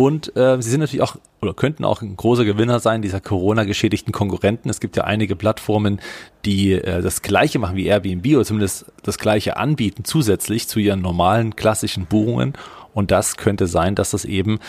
[0.00, 4.12] Und äh, sie sind natürlich auch oder könnten auch ein großer Gewinner sein dieser Corona-geschädigten
[4.12, 4.70] Konkurrenten.
[4.70, 5.98] Es gibt ja einige Plattformen,
[6.44, 11.02] die äh, das Gleiche machen wie Airbnb oder zumindest das Gleiche anbieten zusätzlich zu ihren
[11.02, 12.52] normalen klassischen Buchungen.
[12.94, 14.60] Und das könnte sein, dass das eben,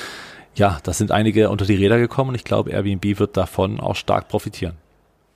[0.55, 3.95] ja, das sind einige unter die Räder gekommen und ich glaube, Airbnb wird davon auch
[3.95, 4.77] stark profitieren.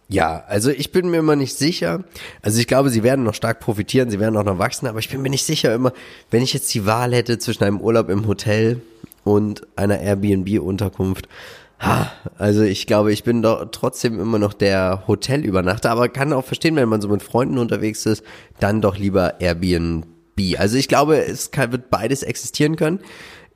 [0.10, 2.04] Ja, also ich bin mir immer nicht sicher.
[2.42, 5.10] Also ich glaube, sie werden noch stark profitieren, sie werden auch noch wachsen, aber ich
[5.10, 5.94] bin mir nicht sicher immer,
[6.32, 8.82] wenn ich jetzt die Wahl hätte zwischen einem Urlaub im Hotel
[9.24, 11.28] und einer Airbnb-Unterkunft.
[12.38, 16.78] Also ich glaube, ich bin doch trotzdem immer noch der Hotelübernachter, aber kann auch verstehen,
[16.78, 18.24] wenn man so mit Freunden unterwegs ist,
[18.60, 20.06] dann doch lieber Airbnb.
[20.58, 23.00] Also ich glaube, es kann, wird beides existieren können.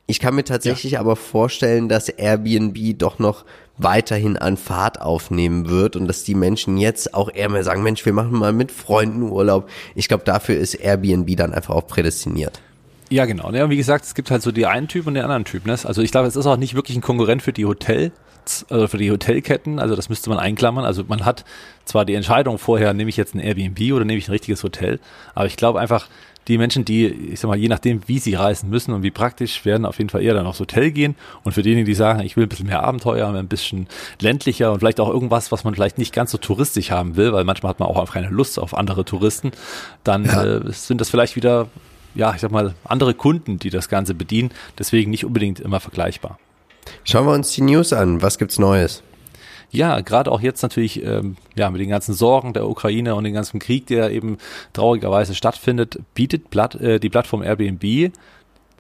[0.08, 1.00] Ich kann mir tatsächlich ja.
[1.00, 3.46] aber vorstellen, dass Airbnb doch noch
[3.78, 8.06] weiterhin an Fahrt aufnehmen wird und dass die Menschen jetzt auch eher mehr sagen, Mensch,
[8.06, 9.70] wir machen mal mit Freunden Urlaub.
[9.96, 12.60] Ich glaube, dafür ist Airbnb dann einfach auch prädestiniert.
[13.10, 13.52] Ja, genau.
[13.52, 15.66] Ja, wie gesagt, es gibt halt so die einen Typ und den anderen Typ.
[15.66, 15.78] Ne?
[15.84, 18.12] Also ich glaube, es ist auch nicht wirklich ein Konkurrent für die Hotel,
[18.70, 19.80] also für die Hotelketten.
[19.80, 20.86] Also das müsste man einklammern.
[20.86, 21.46] Also man hat
[21.86, 25.00] zwar die Entscheidung vorher, nehme ich jetzt ein Airbnb oder nehme ich ein richtiges Hotel,
[25.36, 26.08] aber ich glaube einfach,
[26.48, 29.66] die Menschen, die, ich sag mal, je nachdem, wie sie reisen müssen und wie praktisch,
[29.66, 31.16] werden auf jeden Fall eher dann aufs Hotel gehen.
[31.44, 33.88] Und für diejenigen, die sagen, ich will ein bisschen mehr Abenteuer, ein bisschen
[34.22, 37.44] ländlicher und vielleicht auch irgendwas, was man vielleicht nicht ganz so touristisch haben will, weil
[37.44, 39.52] manchmal hat man auch einfach keine Lust auf andere Touristen,
[40.06, 40.44] dann ja.
[40.44, 41.68] äh, sind das vielleicht wieder,
[42.18, 44.52] ja, ich sag mal, andere Kunden, die das Ganze bedienen.
[44.78, 46.40] Deswegen nicht unbedingt immer vergleichbar.
[47.04, 48.22] Schauen wir uns die News an.
[48.22, 49.04] Was gibt's Neues?
[49.70, 53.34] Ja, gerade auch jetzt natürlich ähm, ja mit den ganzen Sorgen der Ukraine und dem
[53.34, 54.38] ganzen Krieg, der eben
[54.74, 58.12] traurigerweise stattfindet, bietet Platt, äh, die Plattform Airbnb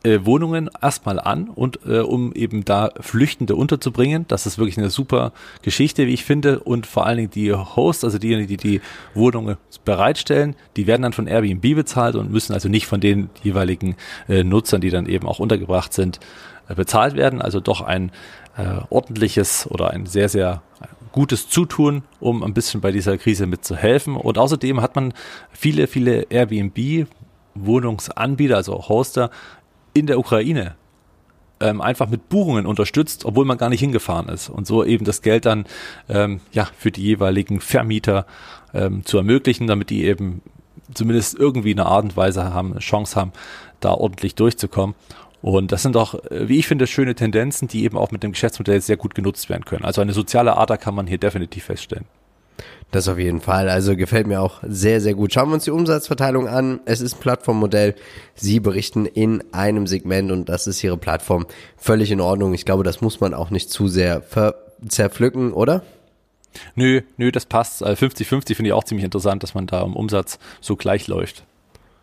[0.04, 4.26] äh, Wohnungen erstmal an und äh, um eben da Flüchtende unterzubringen.
[4.28, 5.32] Das ist wirklich eine super
[5.62, 6.60] Geschichte, wie ich finde.
[6.60, 8.82] Und vor allen Dingen die Hosts, also diejenigen, die die
[9.14, 13.96] Wohnungen bereitstellen, die werden dann von Airbnb bezahlt und müssen also nicht von den jeweiligen
[14.28, 16.20] äh, Nutzern, die dann eben auch untergebracht sind,
[16.68, 17.42] äh, bezahlt werden.
[17.42, 18.12] Also doch ein
[18.58, 20.62] äh, ordentliches oder ein sehr, sehr
[21.12, 24.16] gutes Zutun, um ein bisschen bei dieser Krise mitzuhelfen.
[24.16, 25.14] Und außerdem hat man
[25.52, 29.32] viele, viele Airbnb-Wohnungsanbieter, also auch Hoster,
[29.98, 30.76] in der Ukraine
[31.60, 34.50] ähm, einfach mit Buchungen unterstützt, obwohl man gar nicht hingefahren ist.
[34.50, 35.66] Und so eben das Geld dann
[36.10, 38.26] ähm, ja für die jeweiligen Vermieter
[38.74, 40.42] ähm, zu ermöglichen, damit die eben
[40.94, 43.32] zumindest irgendwie eine Art und Weise haben, eine Chance haben,
[43.80, 44.96] da ordentlich durchzukommen.
[45.42, 48.32] Und das sind doch, äh, wie ich finde, schöne Tendenzen, die eben auch mit dem
[48.32, 49.86] Geschäftsmodell sehr gut genutzt werden können.
[49.86, 52.06] Also eine soziale Ader kann man hier definitiv feststellen.
[52.92, 53.70] Das auf jeden Fall.
[53.70, 55.34] Also gefällt mir auch sehr, sehr gut.
[55.34, 56.80] Schauen wir uns die Umsatzverteilung an.
[56.86, 57.96] Es ist ein Plattformmodell.
[58.36, 61.46] Sie berichten in einem Segment und das ist Ihre Plattform.
[61.76, 62.54] Völlig in Ordnung.
[62.54, 64.24] Ich glaube, das muss man auch nicht zu sehr
[64.88, 65.84] zerpflücken, oder?
[66.76, 67.84] Nö, nö, das passt.
[67.84, 71.44] 50-50 also finde ich auch ziemlich interessant, dass man da im Umsatz so gleich läuft.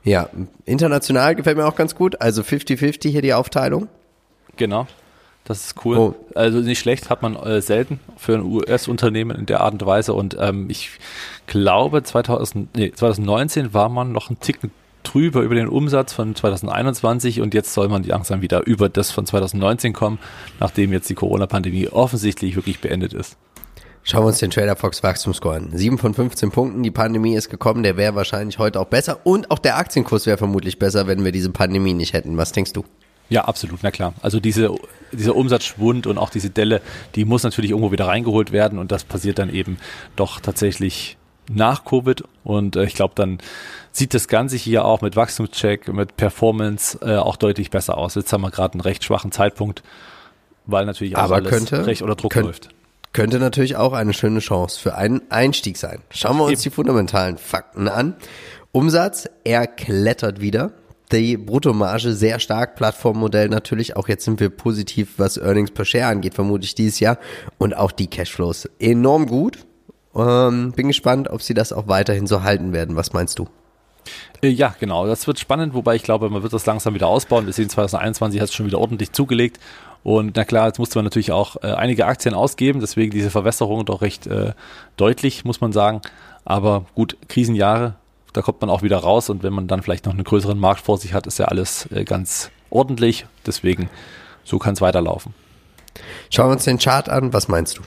[0.05, 0.29] Ja,
[0.67, 2.21] international gefällt mir auch ganz gut.
[2.21, 3.89] Also 50-50 hier die Aufteilung.
[4.57, 4.87] Genau.
[5.45, 5.99] Das ist cool.
[5.99, 6.15] Oh.
[6.35, 10.15] Also nicht schlecht, hat man äh, selten für ein US-Unternehmen in der Art und Weise.
[10.15, 10.91] Und ähm, ich
[11.47, 14.71] glaube, 2000, nee, 2019 war man noch ein Ticken
[15.03, 19.27] drüber über den Umsatz von 2021 und jetzt soll man langsam wieder über das von
[19.27, 20.19] 2019 kommen,
[20.61, 23.37] nachdem jetzt die Corona-Pandemie offensichtlich wirklich beendet ist.
[24.03, 25.71] Schauen wir uns den Trader Fox Wachstumscore an.
[25.73, 29.51] 7 von 15 Punkten, die Pandemie ist gekommen, der wäre wahrscheinlich heute auch besser und
[29.51, 32.37] auch der Aktienkurs wäre vermutlich besser, wenn wir diese Pandemie nicht hätten.
[32.37, 32.85] Was denkst du?
[33.29, 34.15] Ja, absolut, na klar.
[34.23, 34.75] Also diese,
[35.13, 36.83] dieser Umsatzschwund und auch diese Delle,
[37.15, 39.79] die muss natürlich irgendwo wieder reingeholt werden und das passiert dann eben
[40.17, 41.17] doch tatsächlich
[41.51, 43.39] nach Covid und äh, ich glaube, dann
[43.93, 48.15] sieht das Ganze hier auch mit Wachstumscheck, mit Performance äh, auch deutlich besser aus.
[48.15, 49.83] Jetzt haben wir gerade einen recht schwachen Zeitpunkt,
[50.67, 52.69] weil natürlich auch Aber alles könnte, recht unter Druck könnt, läuft.
[53.13, 56.01] Könnte natürlich auch eine schöne Chance für einen Einstieg sein.
[56.11, 56.63] Schauen wir uns eben.
[56.63, 58.17] die fundamentalen Fakten an.
[58.73, 60.73] Umsatz, er klettert wieder
[61.13, 63.97] die Bruttomarge sehr stark, Plattformmodell natürlich.
[63.97, 67.19] Auch jetzt sind wir positiv, was Earnings per Share angeht, vermutlich dieses Jahr.
[67.59, 69.59] Und auch die Cashflows enorm gut.
[70.17, 72.97] Ähm, bin gespannt, ob sie das auch weiterhin so halten werden.
[72.97, 73.49] Was meinst du?
[74.43, 75.07] Äh, ja, genau.
[75.07, 77.47] Das wird spannend, wobei ich glaube, man wird das langsam wieder ausbauen.
[77.47, 79.59] Wir sehen 2021 hat es schon wieder ordentlich zugelegt.
[80.03, 83.87] Und na klar, jetzt musste man natürlich auch äh, einige Aktien ausgeben, deswegen diese Verwässerung
[83.87, 84.53] doch recht äh,
[84.97, 86.03] deutlich, muss man sagen.
[86.45, 87.95] Aber gut, Krisenjahre,
[88.35, 90.83] da kommt man auch wieder raus und wenn man dann vielleicht noch einen größeren Markt
[90.83, 93.27] vor sich hat, ist ja alles äh, ganz ordentlich.
[93.47, 93.89] Deswegen,
[94.43, 95.33] so kann es weiterlaufen.
[96.31, 97.33] Schauen wir uns den Chart an.
[97.33, 97.83] Was meinst du?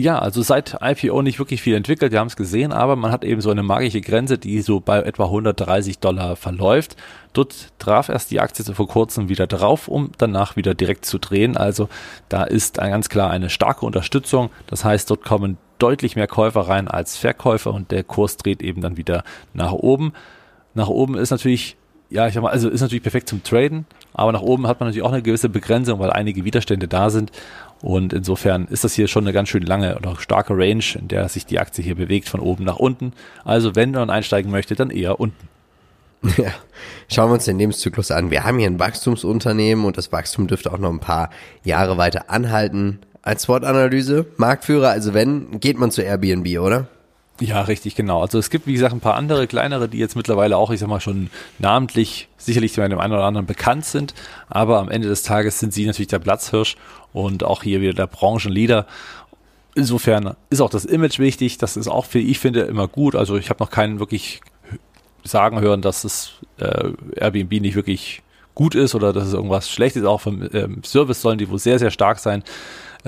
[0.00, 3.24] Ja, also seit IPO nicht wirklich viel entwickelt, wir haben es gesehen, aber man hat
[3.24, 6.94] eben so eine magische Grenze, die so bei etwa 130 Dollar verläuft.
[7.32, 11.18] Dort traf erst die Aktie so vor kurzem wieder drauf, um danach wieder direkt zu
[11.18, 11.56] drehen.
[11.56, 11.88] Also
[12.28, 14.50] da ist ganz klar eine starke Unterstützung.
[14.68, 18.80] Das heißt, dort kommen deutlich mehr Käufer rein als Verkäufer und der Kurs dreht eben
[18.80, 20.12] dann wieder nach oben.
[20.74, 21.76] Nach oben ist natürlich,
[22.10, 24.88] ja, ich sag mal, also ist natürlich perfekt zum Traden, aber nach oben hat man
[24.88, 27.32] natürlich auch eine gewisse Begrenzung, weil einige Widerstände da sind.
[27.80, 31.28] Und insofern ist das hier schon eine ganz schön lange oder starke Range, in der
[31.28, 33.12] sich die Aktie hier bewegt von oben nach unten.
[33.44, 35.48] Also wenn man einsteigen möchte, dann eher unten.
[36.36, 36.50] Ja,
[37.08, 38.32] schauen wir uns den Lebenszyklus an.
[38.32, 41.30] Wir haben hier ein Wachstumsunternehmen und das Wachstum dürfte auch noch ein paar
[41.62, 46.86] Jahre weiter anhalten als SWOT-Analyse, Marktführer, also wenn, geht man zu Airbnb, oder?
[47.40, 48.22] Ja, richtig, genau.
[48.22, 50.88] Also es gibt, wie gesagt, ein paar andere kleinere, die jetzt mittlerweile auch, ich sag
[50.88, 54.14] mal, schon namentlich sicherlich bei dem einen oder anderen bekannt sind.
[54.48, 56.76] Aber am Ende des Tages sind sie natürlich der Platzhirsch
[57.12, 58.86] und auch hier wieder der Branchenleader.
[59.74, 61.58] Insofern ist auch das Image wichtig.
[61.58, 63.14] Das ist auch, wie ich finde, immer gut.
[63.14, 64.40] Also ich habe noch keinen wirklich
[65.22, 68.22] sagen hören, dass es äh, Airbnb nicht wirklich
[68.54, 70.06] gut ist oder dass es irgendwas schlecht ist.
[70.06, 72.42] Auch vom ähm, Service sollen die wohl sehr, sehr stark sein.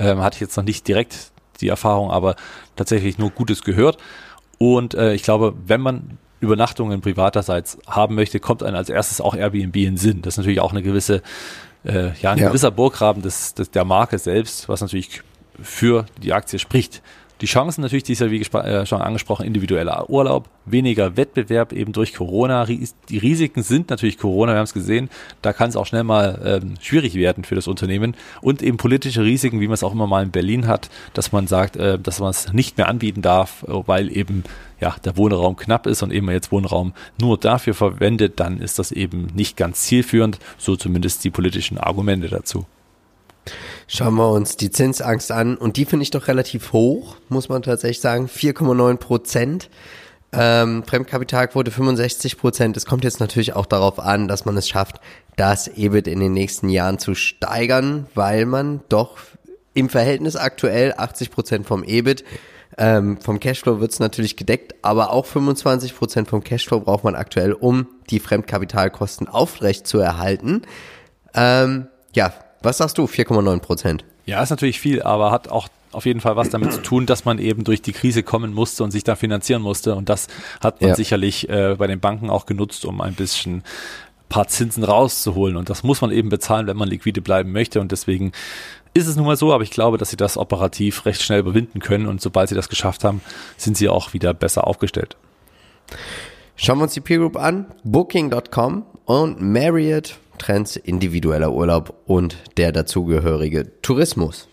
[0.01, 2.35] Ähm, hatte ich jetzt noch nicht direkt die Erfahrung, aber
[2.75, 3.97] tatsächlich nur Gutes gehört.
[4.57, 9.35] Und äh, ich glaube, wenn man Übernachtungen privaterseits haben möchte, kommt einem als erstes auch
[9.35, 10.23] Airbnb in Sinn.
[10.23, 11.21] Das ist natürlich auch eine gewisse,
[11.85, 12.47] äh, ja, ein ja.
[12.47, 15.21] gewisser Burggraben des, des, der Marke selbst, was natürlich
[15.61, 17.03] für die Aktie spricht.
[17.41, 21.91] Die Chancen natürlich, die ist ja wie äh, schon angesprochen, individueller Urlaub, weniger Wettbewerb eben
[21.91, 22.65] durch Corona.
[22.65, 25.09] Die Risiken sind natürlich Corona, wir haben es gesehen.
[25.41, 28.15] Da kann es auch schnell mal ähm, schwierig werden für das Unternehmen.
[28.41, 31.47] Und eben politische Risiken, wie man es auch immer mal in Berlin hat, dass man
[31.47, 34.43] sagt, äh, dass man es nicht mehr anbieten darf, äh, weil eben
[34.79, 38.91] ja, der Wohnraum knapp ist und eben jetzt Wohnraum nur dafür verwendet, dann ist das
[38.91, 42.67] eben nicht ganz zielführend, so zumindest die politischen Argumente dazu.
[43.87, 47.61] Schauen wir uns die Zinsangst an und die finde ich doch relativ hoch, muss man
[47.61, 48.27] tatsächlich sagen.
[48.27, 49.69] 4,9 Prozent.
[50.33, 52.77] Ähm, Fremdkapitalquote 65 Prozent.
[52.77, 55.01] Es kommt jetzt natürlich auch darauf an, dass man es schafft,
[55.35, 59.17] das EBIT in den nächsten Jahren zu steigern, weil man doch
[59.73, 62.23] im Verhältnis aktuell 80 Prozent vom EBIT
[62.77, 67.15] ähm, vom Cashflow wird es natürlich gedeckt, aber auch 25 Prozent vom Cashflow braucht man
[67.15, 70.61] aktuell, um die Fremdkapitalkosten aufrecht zu erhalten.
[71.33, 74.05] Ähm, ja, was sagst du, 4,9 Prozent?
[74.25, 77.25] Ja, ist natürlich viel, aber hat auch auf jeden Fall was damit zu tun, dass
[77.25, 79.95] man eben durch die Krise kommen musste und sich da finanzieren musste.
[79.95, 80.27] Und das
[80.61, 80.95] hat man ja.
[80.95, 83.63] sicherlich äh, bei den Banken auch genutzt, um ein bisschen
[84.29, 85.57] paar Zinsen rauszuholen.
[85.57, 87.81] Und das muss man eben bezahlen, wenn man liquide bleiben möchte.
[87.81, 88.31] Und deswegen
[88.93, 91.79] ist es nun mal so, aber ich glaube, dass sie das operativ recht schnell überwinden
[91.79, 92.07] können.
[92.07, 93.21] Und sobald sie das geschafft haben,
[93.57, 95.17] sind sie auch wieder besser aufgestellt.
[96.55, 97.65] Schauen wir uns die Peer Group an.
[97.83, 104.47] Booking.com und Marriott Trends individueller Urlaub und der dazugehörige Tourismus.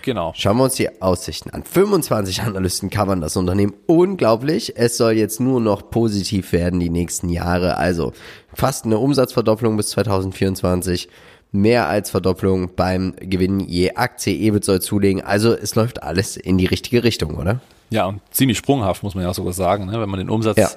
[0.00, 0.32] Genau.
[0.34, 1.62] Schauen wir uns die Aussichten an.
[1.62, 4.72] 25 Analysten covern das Unternehmen unglaublich.
[4.76, 7.76] Es soll jetzt nur noch positiv werden die nächsten Jahre.
[7.76, 8.12] Also
[8.54, 11.10] fast eine Umsatzverdopplung bis 2024.
[11.54, 14.36] Mehr als Verdopplung beim Gewinn je Aktie.
[14.40, 15.22] EBIT soll zulegen.
[15.22, 17.60] Also es läuft alles in die richtige Richtung, oder?
[17.90, 19.86] Ja, und ziemlich sprunghaft, muss man ja auch sogar sagen.
[19.86, 20.00] Ne?
[20.00, 20.68] Wenn man den Umsatz ja.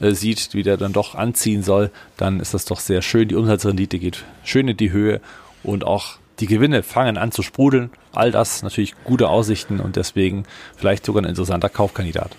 [0.00, 3.28] äh, sieht, wie der dann doch anziehen soll, dann ist das doch sehr schön.
[3.28, 5.20] Die Umsatzrendite geht schön in die Höhe
[5.62, 7.90] und auch die Gewinne fangen an zu sprudeln.
[8.10, 12.34] All das natürlich gute Aussichten und deswegen vielleicht sogar ein interessanter Kaufkandidat.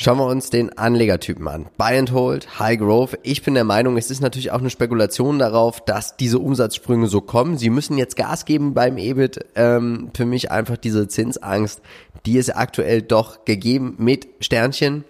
[0.00, 1.66] Schauen wir uns den Anlegertypen an.
[1.76, 3.18] Buy and Hold, High Growth.
[3.24, 7.20] Ich bin der Meinung, es ist natürlich auch eine Spekulation darauf, dass diese Umsatzsprünge so
[7.20, 7.58] kommen.
[7.58, 9.40] Sie müssen jetzt Gas geben beim EBIT.
[9.56, 11.82] Ähm, für mich einfach diese Zinsangst,
[12.26, 15.02] die ist aktuell doch gegeben mit Sternchen.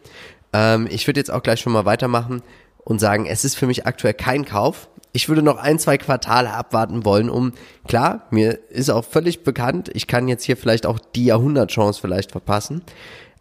[0.55, 2.43] Ähm, ich würde jetzt auch gleich schon mal weitermachen
[2.83, 4.89] und sagen, es ist für mich aktuell kein Kauf.
[5.13, 7.53] Ich würde noch ein, zwei Quartale abwarten wollen, um,
[7.87, 12.31] klar, mir ist auch völlig bekannt, ich kann jetzt hier vielleicht auch die Jahrhundertchance vielleicht
[12.31, 12.83] verpassen.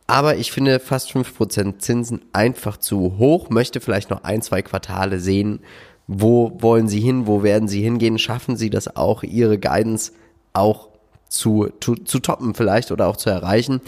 [0.08, 4.62] Aber ich finde fast fünf Prozent Zinsen einfach zu hoch, möchte vielleicht noch ein, zwei
[4.62, 5.60] Quartale sehen.
[6.08, 7.28] Wo wollen Sie hin?
[7.28, 8.18] Wo werden Sie hingehen?
[8.18, 10.14] Schaffen Sie das auch, Ihre Guidance
[10.54, 10.88] auch
[11.28, 13.82] zu, zu, zu toppen vielleicht oder auch zu erreichen?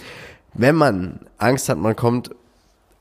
[0.53, 2.32] Wenn man Angst hat, man kommt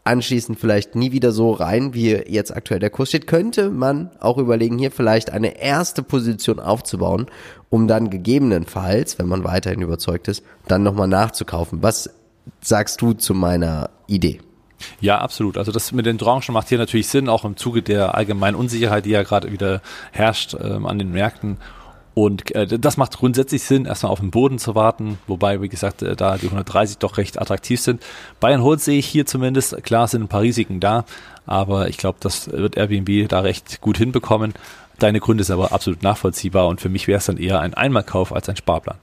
[0.04, 4.38] anschließend vielleicht nie wieder so rein, wie jetzt aktuell der Kurs steht, könnte man auch
[4.38, 7.26] überlegen, hier vielleicht eine erste Position aufzubauen,
[7.68, 11.82] um dann gegebenenfalls, wenn man weiterhin überzeugt ist, dann nochmal nachzukaufen.
[11.82, 12.08] Was
[12.60, 14.40] sagst du zu meiner Idee?
[15.00, 15.58] Ja, absolut.
[15.58, 19.04] Also das mit den Tranchen macht hier natürlich Sinn, auch im Zuge der allgemeinen Unsicherheit,
[19.04, 19.82] die ja gerade wieder
[20.12, 21.58] herrscht ähm, an den Märkten.
[22.14, 26.02] Und äh, das macht grundsätzlich Sinn, erstmal auf den Boden zu warten, wobei, wie gesagt,
[26.02, 28.02] äh, da die 130 doch recht attraktiv sind.
[28.40, 31.04] Bayern Hold sehe ich hier zumindest, klar sind ein paar Risiken da,
[31.46, 34.54] aber ich glaube, das wird Airbnb da recht gut hinbekommen.
[34.98, 38.32] Deine Gründe sind aber absolut nachvollziehbar und für mich wäre es dann eher ein Einmalkauf
[38.32, 38.98] als ein Sparplan.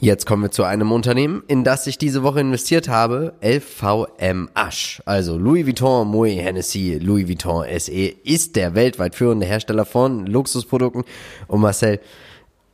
[0.00, 5.02] Jetzt kommen wir zu einem Unternehmen, in das ich diese Woche investiert habe, LVM Asch.
[5.06, 11.04] Also Louis Vuitton Moet Hennessy Louis Vuitton SE ist der weltweit führende Hersteller von Luxusprodukten.
[11.46, 12.00] Und Marcel,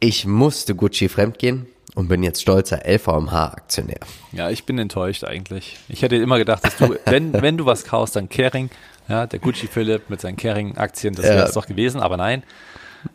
[0.01, 4.01] ich musste Gucci fremdgehen und bin jetzt stolzer LVMH-Aktionär.
[4.33, 5.77] Ja, ich bin enttäuscht eigentlich.
[5.89, 8.71] Ich hätte immer gedacht, dass du, wenn, wenn du was kaufst, dann Kering,
[9.09, 12.43] ja, der Gucci Philipp mit seinen Kering-Aktien, das wäre es doch gewesen, aber nein,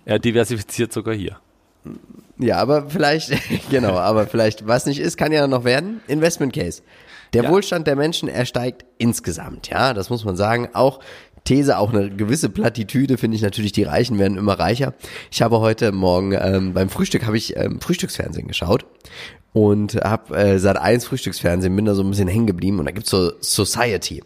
[0.06, 1.40] er diversifiziert sogar hier.
[2.38, 3.34] Ja, aber vielleicht,
[3.70, 6.02] genau, aber vielleicht, was nicht ist, kann ja noch werden.
[6.08, 6.82] Investment Case.
[7.34, 7.52] Der ja.
[7.52, 10.70] Wohlstand der Menschen, er steigt insgesamt, ja, das muss man sagen.
[10.74, 11.00] Auch
[11.44, 14.94] These, auch eine gewisse Plattitüde, finde ich natürlich, die Reichen werden immer reicher.
[15.32, 18.86] Ich habe heute Morgen ähm, beim Frühstück, habe ich ähm, Frühstücksfernsehen geschaut
[19.54, 22.92] und habe äh, seit eins Frühstücksfernsehen, bin da so ein bisschen hängen geblieben und da
[22.92, 24.24] gibt's so Society.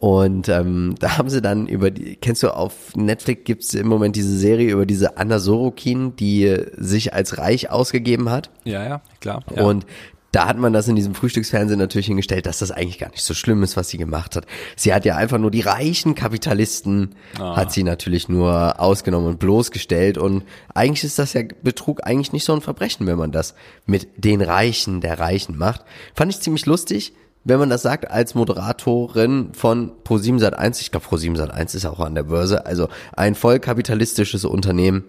[0.00, 4.16] Und ähm, da haben sie dann über die, kennst du auf Netflix gibt's im Moment
[4.16, 8.48] diese Serie über diese Anna Sorokin, die sich als reich ausgegeben hat.
[8.64, 9.44] Ja, ja, klar.
[9.54, 9.62] Ja.
[9.62, 9.84] Und
[10.32, 13.34] da hat man das in diesem Frühstücksfernsehen natürlich hingestellt, dass das eigentlich gar nicht so
[13.34, 14.46] schlimm ist, was sie gemacht hat.
[14.74, 17.56] Sie hat ja einfach nur die reichen Kapitalisten, ah.
[17.56, 20.16] hat sie natürlich nur ausgenommen und bloßgestellt.
[20.16, 24.08] Und eigentlich ist das ja Betrug eigentlich nicht so ein Verbrechen, wenn man das mit
[24.16, 25.84] den Reichen der Reichen macht.
[26.14, 27.12] Fand ich ziemlich lustig
[27.44, 32.00] wenn man das sagt, als Moderatorin von Pro7 Sat1, ich glaube Pro7 Sat1 ist auch
[32.00, 35.04] an der Börse, also ein vollkapitalistisches Unternehmen,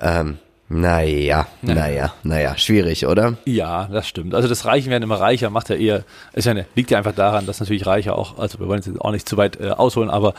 [0.00, 3.36] ähm, naja, naja, naja, schwierig, oder?
[3.44, 4.34] Ja, das stimmt.
[4.34, 7.44] Also das Reichen werden immer reicher, macht ja eher, ist ja, liegt ja einfach daran,
[7.44, 10.32] dass natürlich Reiche auch, also wir wollen jetzt auch nicht zu weit äh, ausholen, aber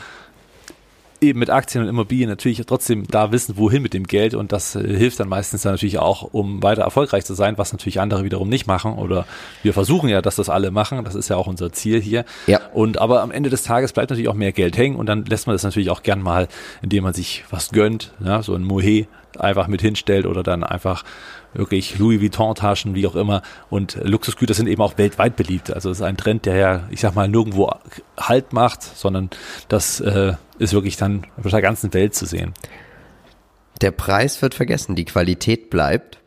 [1.20, 4.76] eben mit Aktien und Immobilien natürlich trotzdem da wissen, wohin mit dem Geld und das
[4.76, 8.24] äh, hilft dann meistens dann natürlich auch, um weiter erfolgreich zu sein, was natürlich andere
[8.24, 9.26] wiederum nicht machen oder
[9.62, 12.24] wir versuchen ja, dass das alle machen, das ist ja auch unser Ziel hier.
[12.46, 12.60] Ja.
[12.72, 15.46] Und aber am Ende des Tages bleibt natürlich auch mehr Geld hängen und dann lässt
[15.46, 16.48] man das natürlich auch gern mal,
[16.82, 19.06] indem man sich was gönnt, ja, so ein Mohe
[19.38, 21.04] einfach mit hinstellt oder dann einfach
[21.56, 23.42] wirklich Louis Vuitton-Taschen, wie auch immer.
[23.70, 25.72] Und Luxusgüter sind eben auch weltweit beliebt.
[25.72, 27.70] Also es ist ein Trend, der ja, ich sag mal, nirgendwo
[28.18, 29.30] Halt macht, sondern
[29.68, 32.54] das äh, ist wirklich dann auf der ganzen Welt zu sehen.
[33.80, 36.18] Der Preis wird vergessen, die Qualität bleibt.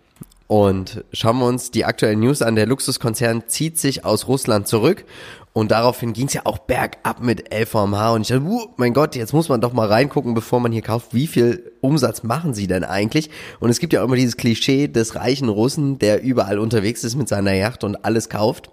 [0.48, 2.56] Und schauen wir uns die aktuellen News an.
[2.56, 5.06] Der Luxuskonzern zieht sich aus Russland zurück
[5.54, 9.16] und daraufhin ging es ja auch bergab mit LVMH und ich dachte, uh, mein Gott,
[9.16, 12.68] jetzt muss man doch mal reingucken, bevor man hier kauft, wie viel Umsatz machen sie
[12.68, 13.30] denn eigentlich?
[13.60, 17.16] Und es gibt ja auch immer dieses Klischee des reichen Russen, der überall unterwegs ist
[17.16, 18.70] mit seiner Yacht und alles kauft.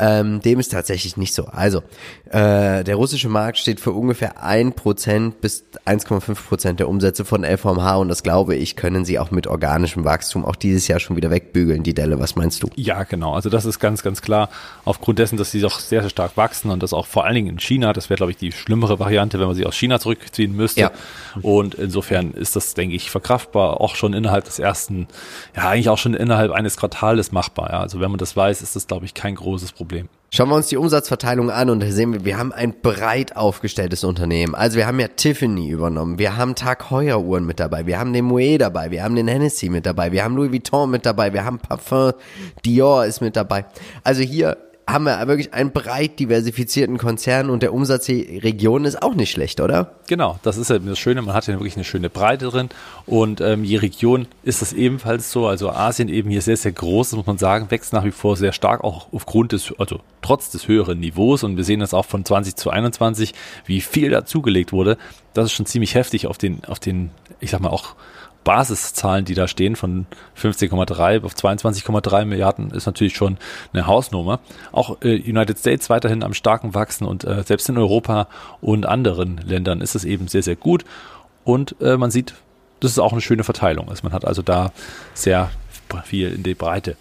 [0.00, 1.46] Ähm, dem ist tatsächlich nicht so.
[1.46, 1.82] Also,
[2.30, 7.42] äh, der russische Markt steht für ungefähr ein Prozent bis 1,5 Prozent der Umsätze von
[7.42, 11.16] LVMH und das glaube ich, können sie auch mit organischem Wachstum auch dieses Jahr schon
[11.16, 12.20] wieder wegbügeln, die Delle.
[12.20, 12.70] Was meinst du?
[12.76, 13.34] Ja, genau.
[13.34, 14.50] Also das ist ganz, ganz klar.
[14.84, 17.48] Aufgrund dessen, dass sie doch sehr, sehr stark wachsen und das auch vor allen Dingen
[17.48, 20.54] in China, das wäre, glaube ich, die schlimmere Variante, wenn man sie aus China zurückziehen
[20.54, 20.80] müsste.
[20.80, 20.92] Ja.
[21.42, 25.08] Und insofern ist das, denke ich, verkraftbar, auch schon innerhalb des ersten,
[25.56, 27.70] ja, eigentlich auch schon innerhalb eines Quartales machbar.
[27.70, 27.80] Ja.
[27.80, 30.08] Also wenn man das weiß, ist das, glaube ich, kein großes Problem.
[30.30, 34.04] Schauen wir uns die Umsatzverteilung an und da sehen wir, wir haben ein breit aufgestelltes
[34.04, 34.54] Unternehmen.
[34.54, 38.12] Also wir haben ja Tiffany übernommen, wir haben Tag Heuer Uhren mit dabei, wir haben
[38.12, 41.32] den Moet dabei, wir haben den Hennessy mit dabei, wir haben Louis Vuitton mit dabei,
[41.32, 42.12] wir haben Parfum,
[42.62, 43.64] Dior ist mit dabei.
[44.04, 49.02] Also hier haben wir wirklich einen breit diversifizierten Konzern und der Umsatz der Region ist
[49.02, 49.92] auch nicht schlecht, oder?
[50.06, 52.70] Genau, das ist ja das Schöne, man hat ja wirklich eine schöne Breite drin.
[53.04, 57.12] Und ähm, je Region ist das ebenfalls so, also Asien eben hier sehr, sehr groß,
[57.12, 60.68] muss man sagen, wächst nach wie vor sehr stark, auch aufgrund des, also trotz des
[60.68, 61.44] höheren Niveaus.
[61.44, 63.34] Und wir sehen das auch von 20 zu 21,
[63.66, 64.96] wie viel dazugelegt wurde,
[65.34, 67.94] das ist schon ziemlich heftig auf den, auf den, ich sag mal auch
[68.48, 70.06] Basiszahlen, die da stehen, von
[70.40, 73.36] 15,3 auf 22,3 Milliarden, ist natürlich schon
[73.74, 74.40] eine Hausnummer.
[74.72, 78.26] Auch äh, United States weiterhin am starken Wachsen und äh, selbst in Europa
[78.62, 80.86] und anderen Ländern ist es eben sehr, sehr gut.
[81.44, 82.32] Und äh, man sieht,
[82.80, 84.02] dass es auch eine schöne Verteilung ist.
[84.02, 84.72] Man hat also da
[85.12, 85.50] sehr
[86.04, 86.96] viel in die Breite.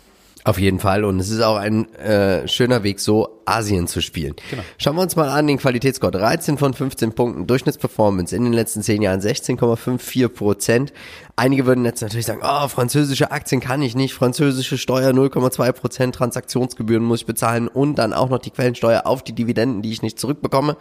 [0.47, 1.03] Auf jeden Fall.
[1.03, 4.33] Und es ist auch ein äh, schöner Weg, so Asien zu spielen.
[4.49, 4.63] Genau.
[4.77, 6.13] Schauen wir uns mal an den Qualitätsscore.
[6.13, 7.47] 13 von 15 Punkten.
[7.47, 10.93] Durchschnittsperformance in den letzten 10 Jahren 16,54 Prozent.
[11.35, 14.13] Einige würden jetzt natürlich sagen, oh, französische Aktien kann ich nicht.
[14.13, 16.15] Französische Steuer 0,2 Prozent.
[16.15, 17.67] Transaktionsgebühren muss ich bezahlen.
[17.67, 20.77] Und dann auch noch die Quellensteuer auf die Dividenden, die ich nicht zurückbekomme.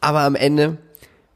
[0.00, 0.78] Aber am Ende,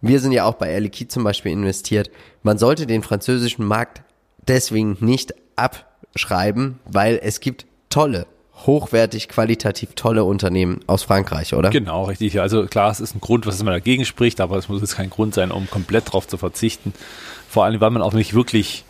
[0.01, 2.11] wir sind ja auch bei Air Liquide zum Beispiel investiert.
[2.43, 4.03] Man sollte den französischen Markt
[4.49, 8.27] deswegen nicht ab schreiben, weil es gibt tolle,
[8.67, 11.71] hochwertig, qualitativ tolle Unternehmen aus Frankreich, oder?
[11.71, 12.41] Genau, richtig.
[12.41, 15.11] Also klar, es ist ein Grund, was immer dagegen spricht, aber es muss jetzt kein
[15.11, 16.93] Grund sein, um komplett drauf zu verzichten.
[17.49, 18.85] Vor allem, weil man auch nicht wirklich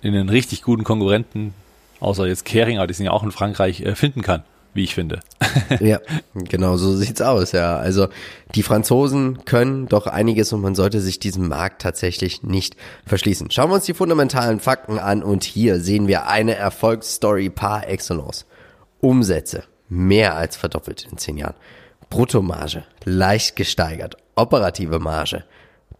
[0.00, 1.54] in den richtig guten Konkurrenten,
[2.00, 4.42] außer jetzt Kering, die sind ja auch in Frankreich, äh, finden kann
[4.74, 5.20] wie ich finde.
[5.80, 6.00] ja,
[6.34, 7.76] genau, so sieht's aus, ja.
[7.76, 8.08] Also
[8.54, 13.50] die Franzosen können doch einiges und man sollte sich diesem Markt tatsächlich nicht verschließen.
[13.50, 18.46] Schauen wir uns die fundamentalen Fakten an und hier sehen wir eine Erfolgsstory par excellence.
[19.00, 21.56] Umsätze mehr als verdoppelt in zehn Jahren.
[22.08, 24.16] Bruttomarge leicht gesteigert.
[24.34, 25.44] Operative Marge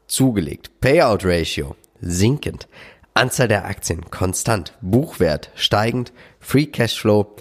[0.07, 0.71] zugelegt.
[0.81, 2.69] Payout Ratio sinkend.
[3.15, 4.75] Anzahl der Aktien konstant.
[4.81, 6.13] Buchwert steigend.
[6.41, 7.37] Free Cashflow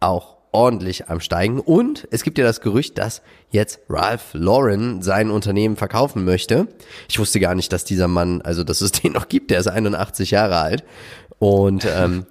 [0.00, 1.60] auch ordentlich am Steigen.
[1.60, 6.68] Und es gibt ja das Gerücht, dass jetzt Ralph Lauren sein Unternehmen verkaufen möchte.
[7.08, 9.68] Ich wusste gar nicht, dass dieser Mann, also dass es den noch gibt, der ist
[9.68, 10.84] 81 Jahre alt.
[11.38, 12.26] Und ähm,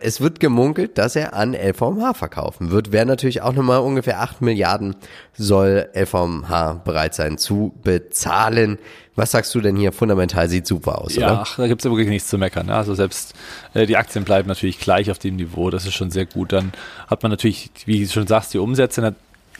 [0.00, 2.92] es wird gemunkelt, dass er an LVMH verkaufen wird.
[2.92, 4.96] Wäre natürlich auch nochmal ungefähr 8 Milliarden
[5.34, 8.78] soll LVMH bereit sein zu bezahlen.
[9.14, 9.92] Was sagst du denn hier?
[9.92, 11.40] Fundamental sieht super aus, ja, oder?
[11.42, 12.66] Ach, da gibt's ja wirklich nichts zu meckern.
[12.66, 12.74] Ne?
[12.74, 13.34] Also selbst
[13.74, 15.70] äh, die Aktien bleiben natürlich gleich auf dem Niveau.
[15.70, 16.52] Das ist schon sehr gut.
[16.52, 16.72] Dann
[17.08, 19.00] hat man natürlich, wie du schon sagst, die Umsätze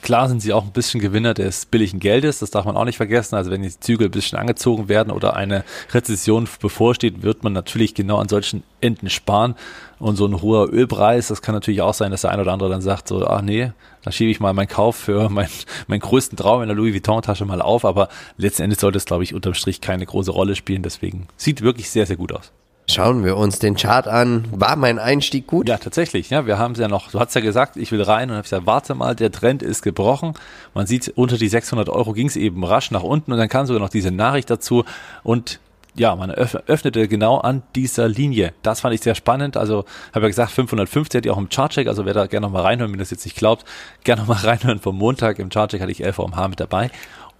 [0.01, 2.97] Klar sind sie auch ein bisschen Gewinner des billigen Geldes, das darf man auch nicht
[2.97, 3.35] vergessen.
[3.35, 7.93] Also wenn die Zügel ein bisschen angezogen werden oder eine Rezession bevorsteht, wird man natürlich
[7.93, 9.55] genau an solchen Enden sparen.
[9.99, 12.69] Und so ein hoher Ölpreis, das kann natürlich auch sein, dass der ein oder andere
[12.69, 15.49] dann sagt, so, ach nee, da schiebe ich mal meinen Kauf für mein,
[15.87, 17.83] meinen größten Traum in der Louis Vuitton-Tasche mal auf.
[17.83, 18.07] Aber
[18.37, 20.83] letzten Endes sollte es, glaube ich, unterm Strich keine große Rolle spielen.
[20.83, 22.53] Deswegen sieht wirklich sehr, sehr gut aus.
[22.89, 24.45] Schauen wir uns den Chart an.
[24.51, 25.69] War mein Einstieg gut?
[25.69, 26.31] Ja, tatsächlich.
[26.31, 28.43] Ja, wir haben es ja noch, du hast ja gesagt, ich will rein und habe
[28.43, 30.33] gesagt, warte mal, der Trend ist gebrochen.
[30.73, 33.67] Man sieht, unter die 600 Euro ging es eben rasch nach unten und dann kam
[33.67, 34.85] sogar noch diese Nachricht dazu
[35.21, 35.59] und
[35.93, 38.53] ja, man öffnete genau an dieser Linie.
[38.63, 39.55] Das fand ich sehr spannend.
[39.55, 41.87] Also habe ja gesagt, 550 hatte ich auch im Chartcheck.
[41.87, 43.65] Also wer da gerne noch mal reinhören, wenn das jetzt nicht glaubt,
[44.03, 44.79] gerne noch mal reinhören.
[44.79, 46.89] Vom Montag im Chartcheck hatte ich LVMH mit dabei.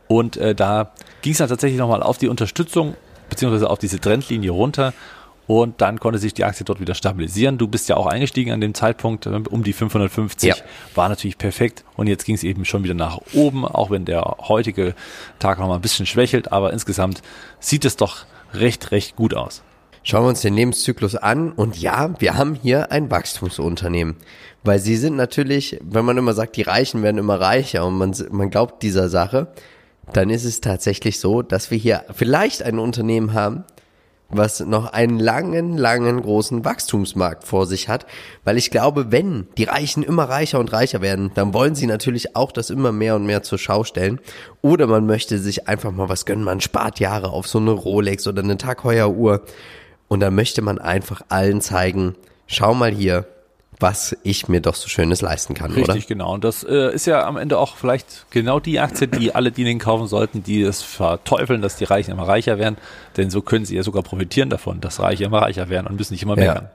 [0.07, 0.91] Und äh, da
[1.23, 2.95] ging es dann tatsächlich nochmal auf die Unterstützung
[3.29, 4.93] beziehungsweise auf diese Trendlinie runter
[5.49, 7.57] und dann konnte sich die Aktie dort wieder stabilisieren.
[7.57, 10.55] Du bist ja auch eingestiegen an dem Zeitpunkt äh, um die 550, ja.
[10.93, 14.21] war natürlich perfekt und jetzt ging es eben schon wieder nach oben, auch wenn der
[14.47, 14.93] heutige
[15.39, 17.23] Tag noch mal ein bisschen schwächelt, aber insgesamt
[17.59, 19.63] sieht es doch recht, recht gut aus.
[20.03, 24.17] Schauen wir uns den Lebenszyklus an und ja, wir haben hier ein Wachstumsunternehmen,
[24.63, 28.15] weil sie sind natürlich, wenn man immer sagt, die Reichen werden immer reicher und man,
[28.29, 29.47] man glaubt dieser Sache,
[30.13, 33.63] dann ist es tatsächlich so, dass wir hier vielleicht ein Unternehmen haben,
[34.29, 38.05] was noch einen langen, langen großen Wachstumsmarkt vor sich hat,
[38.43, 42.35] weil ich glaube, wenn die Reichen immer reicher und reicher werden, dann wollen sie natürlich
[42.35, 44.19] auch das immer mehr und mehr zur Schau stellen.
[44.61, 48.27] Oder man möchte sich einfach mal was gönnen, man spart Jahre auf so eine Rolex
[48.27, 49.41] oder eine Tag Heuer Uhr
[50.07, 52.15] und dann möchte man einfach allen zeigen,
[52.47, 53.25] schau mal hier,
[53.79, 55.93] was ich mir doch so Schönes leisten kann, Richtig, oder?
[55.93, 56.33] Richtig, genau.
[56.33, 59.79] Und das äh, ist ja am Ende auch vielleicht genau die Aktie, die alle diejenigen
[59.79, 62.77] kaufen sollten, die es verteufeln, dass die Reichen immer reicher werden.
[63.15, 66.13] Denn so können sie ja sogar profitieren davon, dass Reiche immer reicher werden und müssen
[66.13, 66.69] nicht immer meckern.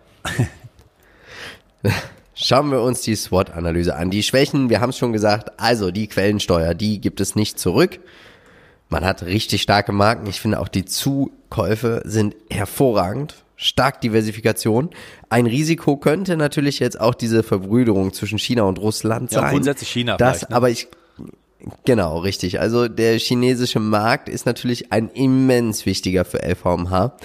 [1.85, 1.93] Ja.
[2.35, 4.11] Schauen wir uns die SWOT-Analyse an.
[4.11, 8.01] Die Schwächen, wir haben es schon gesagt, also die Quellensteuer, die gibt es nicht zurück.
[8.89, 10.27] Man hat richtig starke Marken.
[10.27, 13.44] Ich finde auch die Zukäufe sind hervorragend.
[13.57, 14.91] Stark Diversifikation.
[15.29, 19.51] Ein Risiko könnte natürlich jetzt auch diese Verbrüderung zwischen China und Russland Ja, sein.
[19.53, 20.57] grundsätzlich China Das, ne?
[20.57, 20.89] aber ich,
[21.85, 22.61] genau, richtig.
[22.61, 27.17] Also der chinesische Markt ist natürlich ein immens wichtiger für LVMH.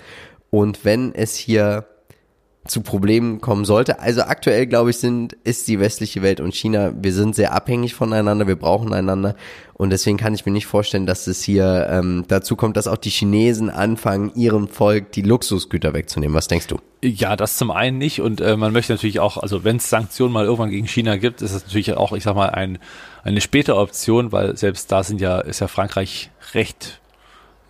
[0.51, 1.85] Und wenn es hier
[2.69, 3.99] zu Problemen kommen sollte.
[3.99, 7.95] Also aktuell, glaube ich, sind, ist die westliche Welt und China, wir sind sehr abhängig
[7.95, 9.35] voneinander, wir brauchen einander
[9.73, 12.97] und deswegen kann ich mir nicht vorstellen, dass es hier ähm, dazu kommt, dass auch
[12.97, 16.35] die Chinesen anfangen, ihrem Volk die Luxusgüter wegzunehmen.
[16.35, 16.77] Was denkst du?
[17.01, 20.33] Ja, das zum einen nicht und äh, man möchte natürlich auch, also wenn es Sanktionen
[20.33, 22.77] mal irgendwann gegen China gibt, ist das natürlich auch, ich sag mal, ein,
[23.23, 26.99] eine späte Option, weil selbst da sind ja, ist ja Frankreich recht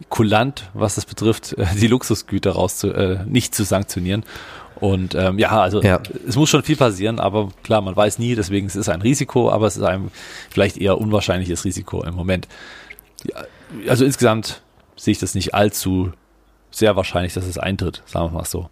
[0.07, 4.23] kulant, was das betrifft, äh, die Luxusgüter raus zu, äh, nicht zu sanktionieren.
[4.79, 6.01] Und ähm, ja, also Ja.
[6.27, 9.49] es muss schon viel passieren, aber klar, man weiß nie, deswegen es ist ein Risiko,
[9.51, 10.11] aber es ist ein
[10.49, 12.47] vielleicht eher unwahrscheinliches Risiko im Moment.
[13.25, 13.43] Ja,
[13.89, 14.61] also insgesamt
[14.95, 16.11] sehe ich das nicht allzu
[16.71, 18.69] sehr wahrscheinlich, dass es eintritt, sagen wir mal so.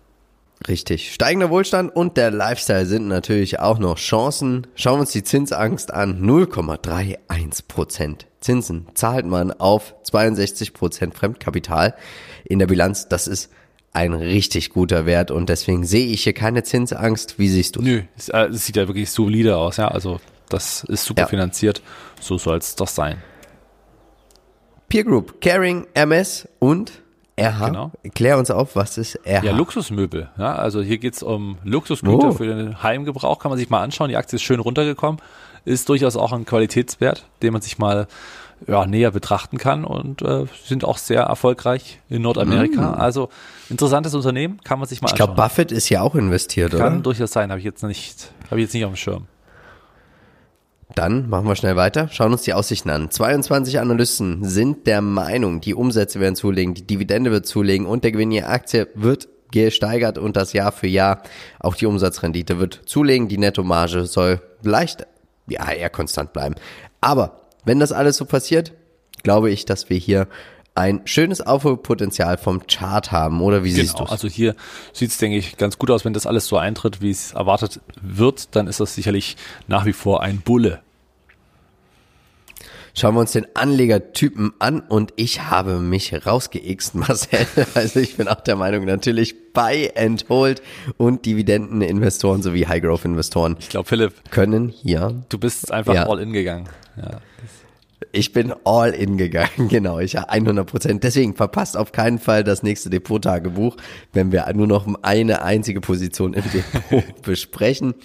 [0.68, 1.14] Richtig.
[1.14, 4.66] Steigender Wohlstand und der Lifestyle sind natürlich auch noch Chancen.
[4.76, 6.20] Schauen wir uns die Zinsangst an.
[6.24, 11.95] 0,31 Prozent Zinsen zahlt man auf 62 Prozent Fremdkapital
[12.43, 13.08] in der Bilanz.
[13.08, 13.51] Das ist
[13.93, 17.39] ein richtig guter Wert und deswegen sehe ich hier keine Zinsangst.
[17.39, 17.81] Wie siehst du?
[17.81, 19.88] Nö, es, äh, es sieht ja wirklich solide aus, ja.
[19.88, 20.19] Also
[20.49, 21.27] das ist super Ja.
[21.27, 21.81] finanziert.
[22.21, 23.17] So soll es doch sein.
[24.89, 26.91] Peer Group, Caring, MS und
[27.38, 27.67] RH.
[27.67, 27.91] Genau.
[28.15, 29.43] Klär uns auf, was ist RH?
[29.45, 30.29] Ja, Luxusmöbel.
[30.38, 32.31] Ja, also hier geht's um Luxusgüter Oh.
[32.31, 33.39] für den Heimgebrauch.
[33.39, 34.09] Kann man sich mal anschauen.
[34.09, 35.21] Die Aktie ist schön runtergekommen.
[35.65, 38.07] Ist durchaus auch ein Qualitätswert, den man sich mal
[38.66, 42.93] ja, näher betrachten kann und äh, sind auch sehr erfolgreich in Nordamerika.
[42.93, 43.30] Also
[43.70, 45.12] interessantes Unternehmen, kann man sich mal Mm.
[45.12, 45.47] ich glaube, anschauen.
[45.49, 47.03] Buffett ist ja auch investiert, Kann oder?
[47.03, 49.26] durchaus sein, habe ich jetzt nicht, habe ich jetzt nicht auf dem Schirm.
[50.95, 52.08] Dann machen wir schnell weiter.
[52.12, 53.12] Schauen uns die Aussichten an.
[53.12, 58.12] 22 Analysten sind der Meinung, die Umsätze werden zulegen, die Dividende wird zulegen und der
[58.14, 61.22] Gewinn je Aktie wird gesteigert und das Jahr für Jahr
[61.60, 63.28] auch die Umsatzrendite wird zulegen.
[63.28, 65.05] Die Nettomarge soll leicht,
[65.47, 66.55] ja, eher konstant bleiben.
[67.01, 68.74] Aber wenn das alles so passiert,
[69.24, 70.28] glaube ich, dass wir hier
[70.74, 73.41] ein schönes Aufholpotenzial vom Chart haben.
[73.41, 74.55] Oder wie siehst Genau, du also hier
[74.93, 76.05] sieht es, denke ich, ganz gut aus.
[76.05, 79.38] Wenn das alles so eintritt, wie es erwartet wird, dann ist das sicherlich
[79.68, 80.80] nach wie vor ein Bulle.
[82.93, 87.45] Schauen wir uns den Anlegertypen an und ich habe mich rausgeixt, Marcel.
[87.76, 90.63] Also ich bin auch der Meinung, natürlich Buy and Hold
[90.97, 96.07] und Dividendeninvestoren sowie High-Growth-Investoren Ich glaube, Philipp, können hier, du bist einfach Ja.
[96.07, 96.68] all in gegangen.
[96.98, 97.22] Ja.
[98.12, 101.04] ich bin all in gegangen, genau, ich habe 100 Prozent.
[101.04, 103.78] Deswegen verpasst auf keinen Fall das nächste Depot-Tagebuch,
[104.14, 107.95] wenn wir nur noch eine einzige Position im Depot besprechen.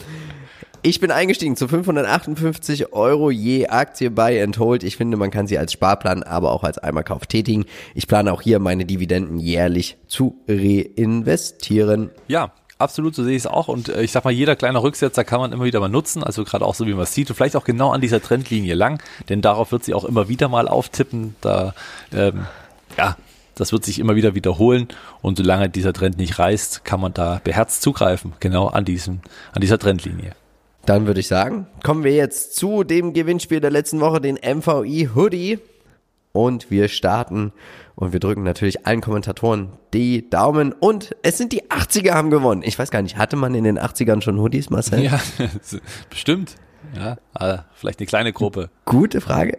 [0.85, 4.83] Ich bin eingestiegen zu 558 Euro je Aktie Buy and Hold.
[4.83, 7.67] Ich finde, man kann sie als Sparplan, aber auch als Einmalkauf tätigen.
[7.95, 12.11] Ich plane auch hier meine Dividenden jährlich zu reinvestieren.
[12.27, 13.69] Ja, absolut, so sehe ich es auch.
[13.69, 16.45] Und äh, ich sag mal, jeder kleine Rücksetzer kann man immer wieder mal nutzen, also
[16.45, 19.03] gerade auch so, wie man es sieht, und vielleicht auch genau an dieser Trendlinie lang,
[19.29, 21.35] denn darauf wird sie auch immer wieder mal auftippen.
[21.41, 21.75] Da,
[22.13, 22.47] ähm,
[22.99, 23.17] ja,
[23.55, 24.89] das wird sich immer wieder wiederholen
[25.21, 29.21] und solange dieser Trend nicht reißt, kann man da beherzt zugreifen, genau an diesem,
[29.53, 30.35] an dieser Trendlinie.
[30.87, 35.11] Dann würde ich sagen, kommen wir jetzt zu dem Gewinnspiel der letzten Woche, den MVI
[35.15, 35.59] Hoodie.
[36.33, 37.53] Und wir starten
[37.95, 40.73] und wir drücken natürlich allen Kommentatoren die Daumen.
[40.73, 42.63] Und es sind die 80er haben gewonnen.
[42.65, 45.01] Ich weiß gar nicht, hatte man in den 80ern schon Hoodies, Marcel?
[45.03, 45.21] Ja,
[46.11, 46.57] bestimmt.
[46.97, 47.17] Ja,
[47.75, 48.71] vielleicht eine kleine Gruppe.
[48.85, 49.59] Gute Frage.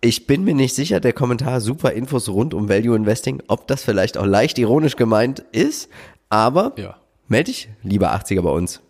[0.00, 3.82] Ich bin mir nicht sicher, der Kommentar super Infos rund um Value Investing, ob das
[3.82, 5.88] vielleicht auch leicht ironisch gemeint ist,
[6.28, 6.96] aber Ja.
[7.26, 8.80] melde dich, lieber 80er bei uns.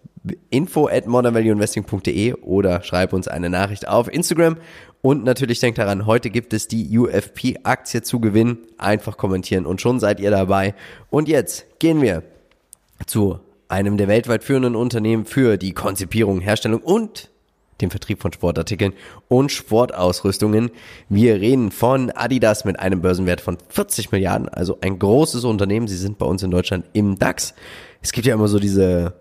[0.51, 4.59] Info at modernvalueinvesting.de oder schreib uns eine Nachricht auf Instagram.
[5.01, 8.59] Und natürlich denkt daran, heute gibt es die UFP-Aktie zu gewinnen.
[8.79, 10.75] Einfach kommentieren und schon seid ihr dabei.
[11.11, 12.25] Und jetzt gehen wir
[13.07, 13.39] zu
[13.69, 17.31] einem der weltweit führenden Unternehmen für die Konzipierung, Herstellung und
[17.81, 18.93] den Vertrieb von Sportartikeln
[19.29, 20.71] und Sportausrüstungen.
[21.09, 25.87] Wir reden von Adidas mit einem Börsenwert von 40 Milliarden, also ein großes Unternehmen.
[25.87, 27.55] Sie sind bei uns in Deutschland im DAX.
[28.03, 29.15] Es gibt ja immer so diese,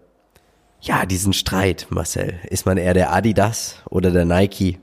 [0.82, 2.40] ja, diesen Streit, Marcel.
[2.50, 4.80] Ist man eher der Adidas oder der Nike?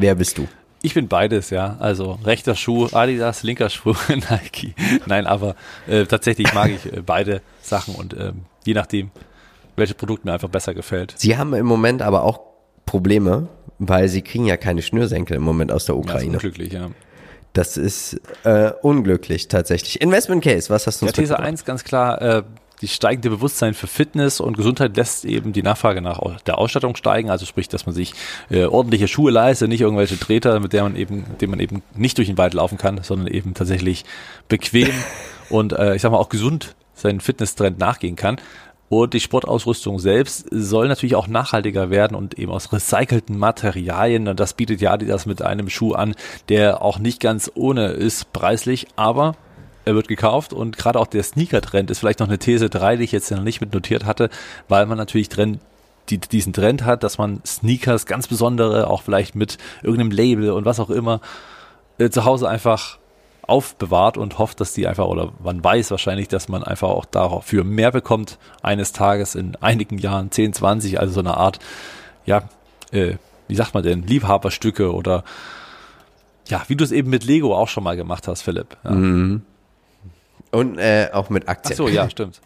[0.00, 0.48] Wer bist du?
[0.82, 1.76] Ich bin beides, ja.
[1.78, 4.74] Also rechter Schuh Adidas, linker Schuh Nike.
[5.06, 5.54] Nein, aber
[5.86, 9.10] äh, tatsächlich mag ich äh, beide Sachen und ähm, je nachdem,
[9.76, 11.14] welches Produkt mir einfach besser gefällt.
[11.18, 12.40] Sie haben im Moment aber auch
[12.86, 13.48] Probleme,
[13.78, 16.32] weil sie kriegen ja keine Schnürsenkel im Moment aus der Ja, ist Ukraine.
[16.32, 16.88] unglücklich, ja.
[17.52, 20.00] Das ist äh, unglücklich tatsächlich.
[20.00, 21.48] Investment Case, was hast du Ja, uns These mitgebracht?
[21.48, 22.42] 1 ganz klar, äh,
[22.80, 27.30] die steigende Bewusstsein für Fitness und Gesundheit lässt eben die Nachfrage nach der Ausstattung steigen.
[27.30, 28.14] Also sprich, dass man sich
[28.50, 32.18] äh, ordentliche Schuhe leistet, nicht irgendwelche Treter, mit der man eben, denen man eben nicht
[32.18, 34.04] durch den Wald laufen kann, sondern eben tatsächlich
[34.48, 34.90] bequem
[35.50, 38.36] und äh, ich sag mal auch gesund seinen Fitnesstrend nachgehen kann.
[38.88, 44.26] Und die Sportausrüstung selbst soll natürlich auch nachhaltiger werden und eben aus recycelten Materialien.
[44.26, 46.16] Und das bietet ja Adidas mit einem Schuh an,
[46.48, 49.36] der auch nicht ganz ohne ist preislich, aber
[49.84, 53.04] er wird gekauft und gerade auch der Sneaker-Trend ist vielleicht noch eine These 3, die
[53.04, 54.30] ich jetzt noch nicht mit notiert hatte,
[54.68, 55.60] weil man natürlich drin
[56.08, 60.64] die, diesen Trend hat, dass man Sneakers ganz besondere, auch vielleicht mit irgendeinem Label und
[60.64, 61.20] was auch immer,
[61.98, 62.98] äh, zu Hause einfach
[63.42, 67.64] aufbewahrt und hofft, dass die einfach, oder man weiß wahrscheinlich, dass man einfach auch dafür
[67.64, 71.58] mehr bekommt eines Tages in einigen Jahren, 10, 20, also so eine Art,
[72.26, 72.44] ja,
[72.92, 73.14] äh,
[73.48, 75.24] wie sagt man denn, Liebhaberstücke oder
[76.46, 78.76] ja, wie du es eben mit Lego auch schon mal gemacht hast, Philipp.
[78.84, 78.90] Ja.
[78.92, 79.42] Mhm.
[80.50, 81.74] Und äh, auch mit Aktien.
[81.74, 82.40] Ach so, ja, stimmt.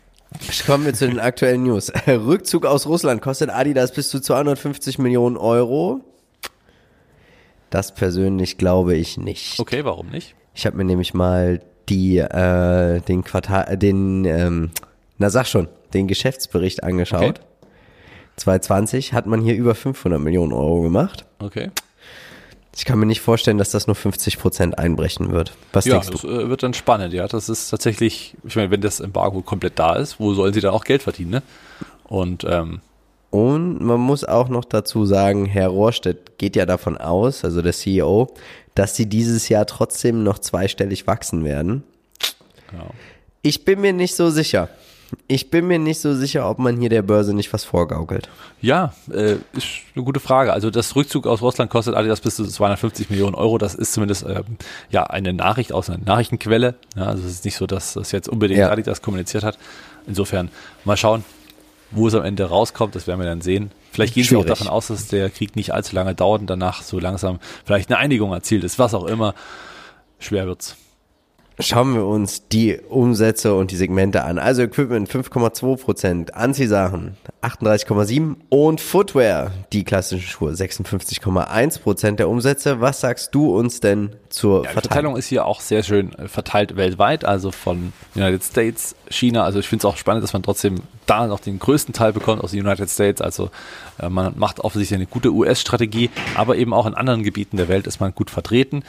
[0.67, 1.93] Kommen wir zu den aktuellen News.
[2.07, 6.01] Rückzug aus Russland kostet Adidas bis zu 250 Millionen Euro.
[7.71, 9.59] Das persönlich glaube ich nicht.
[9.61, 10.35] Okay, warum nicht?
[10.55, 14.71] Ich habe mir nämlich mal die äh, den Quartal, den ähm,
[15.19, 17.41] na sag schon, den Geschäftsbericht angeschaut.
[17.41, 17.69] Okay.
[18.37, 21.25] 2020 hat man hier über 500 Millionen Euro gemacht.
[21.39, 21.71] Okay.
[22.77, 25.53] Ich kann mir nicht vorstellen, dass das nur 50 Prozent einbrechen wird.
[25.73, 27.29] Was ja, das äh, wird dann spannend, ja.
[27.29, 30.73] Das ist tatsächlich, ich meine, wenn das Embargo komplett da ist, wo sollen sie dann
[30.73, 31.43] auch Geld verdienen, ne?
[32.05, 32.81] Und ähm,
[33.35, 37.73] und man muss auch noch dazu sagen, Herr Rohrstedt geht ja davon aus, also der
[37.73, 38.33] CEO,
[38.77, 41.83] dass sie dieses Jahr trotzdem noch zweistellig wachsen werden.
[42.73, 42.87] Ja.
[43.43, 44.69] Ich bin mir nicht so sicher.
[45.27, 48.29] Ich bin mir nicht so sicher, ob man hier der Börse nicht was vorgaukelt.
[48.61, 50.53] Ja, äh, ist eine gute Frage.
[50.53, 53.59] Also das Rückzug aus Russland kostet Adidas bis zu 250 Millionen Euro.
[53.59, 54.43] Das ist zumindest äh,
[54.91, 56.75] ja eine Nachricht aus einer Nachrichtenquelle.
[56.97, 58.71] Ja, also es ist nicht so, dass das jetzt unbedingt ja.
[58.71, 59.59] Adidas kommuniziert hat.
[60.07, 60.51] Insofern
[60.85, 61.25] mal schauen.
[61.91, 63.71] Wo es am Ende rauskommt, das werden wir dann sehen.
[63.93, 64.47] Vielleicht gehen Schwierig.
[64.47, 67.39] sie auch davon aus, dass der Krieg nicht allzu lange dauert und danach so langsam
[67.65, 69.35] vielleicht eine Einigung erzielt ist, was auch immer.
[70.19, 70.77] Schwer wird's.
[71.61, 74.39] Schauen wir uns die Umsätze und die Segmente an.
[74.39, 82.81] Also Equipment 5,2 Prozent, Anziehsachen 38,7% und Footwear, die klassischen Schuhe 56,1 Prozent der Umsätze.
[82.81, 84.73] Was sagst du uns denn zur ja, Verteilung?
[84.73, 89.45] Die Verteilung ist hier auch sehr schön äh, verteilt weltweit, also von United States, China.
[89.45, 92.43] Also ich finde es auch spannend, dass man trotzdem da noch den größten Teil bekommt
[92.43, 93.21] aus den United States.
[93.21, 93.51] Also
[93.99, 97.87] äh, man macht offensichtlich eine gute US-Strategie, aber eben auch in anderen Gebieten der Welt
[97.87, 98.83] ist man gut vertreten.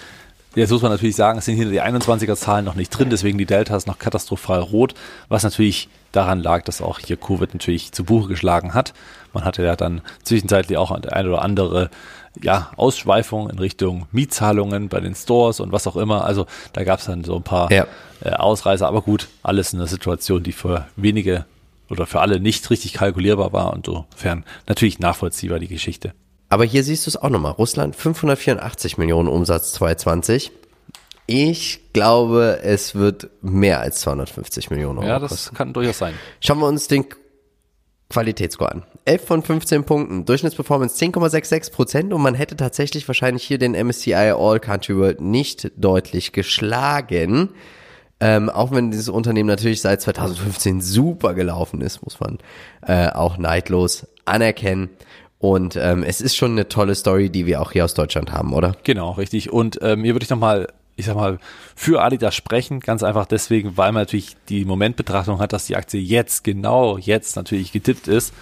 [0.55, 3.45] Jetzt muss man natürlich sagen, es sind hier die 21er-Zahlen noch nicht drin, deswegen die
[3.45, 4.93] Delta ist noch katastrophal rot,
[5.27, 8.93] was natürlich daran lag, dass auch hier Covid natürlich zu Buche geschlagen hat.
[9.33, 11.89] Man hatte ja dann zwischenzeitlich auch eine oder andere
[12.41, 16.23] ja, Ausschweifung in Richtung Mietzahlungen bei den Stores und was auch immer.
[16.25, 17.85] Also da gab es dann so ein paar ja.
[18.21, 21.45] äh, Ausreißer, aber gut, alles in einer Situation, die für wenige
[21.89, 26.13] oder für alle nicht richtig kalkulierbar war und insofern natürlich nachvollziehbar die Geschichte.
[26.55, 27.51] Aber hier siehst du es auch nochmal.
[27.51, 30.53] Russland 584 Millionen Umsatz 2020.
[31.25, 35.07] Ich glaube, es wird mehr als 250 Millionen Euro.
[35.09, 35.55] Ja, das kosten.
[35.57, 36.13] kann durchaus sein.
[36.39, 37.07] Schauen wir uns den
[38.09, 38.83] Qualitätsscore an.
[39.03, 44.13] 11 von 15 Punkten, Durchschnittsperformance 10,66 Prozent und man hätte tatsächlich wahrscheinlich hier den MSCI
[44.13, 47.49] All Country World nicht deutlich geschlagen.
[48.21, 52.37] Ähm, auch wenn dieses Unternehmen natürlich seit 2015 super gelaufen ist, muss man
[52.81, 54.89] äh, auch neidlos anerkennen.
[55.39, 58.53] Und ähm, es ist schon eine tolle Story, die wir auch hier aus Deutschland haben,
[58.53, 58.75] oder?
[58.83, 59.51] Genau, richtig.
[59.51, 61.39] Und ähm, hier würde ich nochmal, ich sag mal,
[61.75, 65.99] für Adidas sprechen, ganz einfach deswegen, weil man natürlich die Momentbetrachtung hat, dass die Aktie
[65.99, 68.33] jetzt, genau jetzt natürlich getippt ist.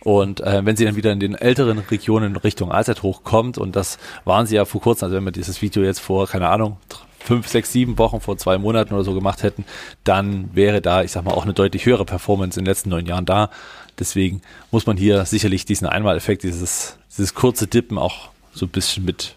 [0.00, 3.98] Und äh, wenn sie dann wieder in den älteren Regionen Richtung Allzeit hochkommt, und das
[4.24, 6.78] waren sie ja vor kurzem, also wenn wir dieses Video jetzt vor, keine Ahnung,
[7.18, 9.64] fünf, sechs, sieben Wochen vor zwei Monaten oder so gemacht hätten,
[10.04, 13.06] dann wäre da, ich sag mal, auch eine deutlich höhere Performance in den letzten neun
[13.06, 13.50] Jahren da.
[13.98, 19.04] Deswegen muss man hier sicherlich diesen Einmaleffekt, dieses, dieses kurze Dippen auch so ein bisschen
[19.04, 19.34] mit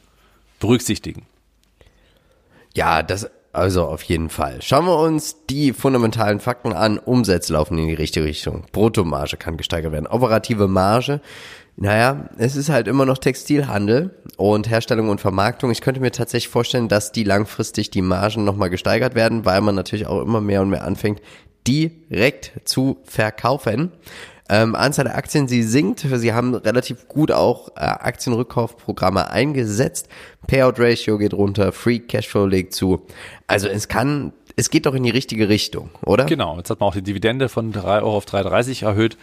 [0.60, 1.26] berücksichtigen.
[2.74, 4.62] Ja, das, also auf jeden Fall.
[4.62, 6.98] Schauen wir uns die fundamentalen Fakten an.
[6.98, 8.64] Umsätze laufen in die richtige Richtung.
[8.72, 10.08] Bruttomarge kann gesteigert werden.
[10.08, 11.22] Operative Marge.
[11.76, 15.72] Naja, es ist halt immer noch Textilhandel und Herstellung und Vermarktung.
[15.72, 19.76] Ich könnte mir tatsächlich vorstellen, dass die langfristig die Margen nochmal gesteigert werden, weil man
[19.76, 21.22] natürlich auch immer mehr und mehr anfängt,
[21.68, 23.92] direkt zu verkaufen.
[24.52, 26.02] Ähm, Anzahl der Aktien, sie sinkt.
[26.02, 30.10] Sie haben relativ gut auch äh, Aktienrückkaufprogramme eingesetzt.
[30.46, 33.08] Payout Ratio geht runter, Free Cashflow legt zu.
[33.48, 36.26] Also es kann, es geht doch in die richtige Richtung, oder?
[36.26, 36.58] Genau.
[36.58, 39.18] Jetzt hat man auch die Dividende von 3 Euro auf 3,30 erhöht.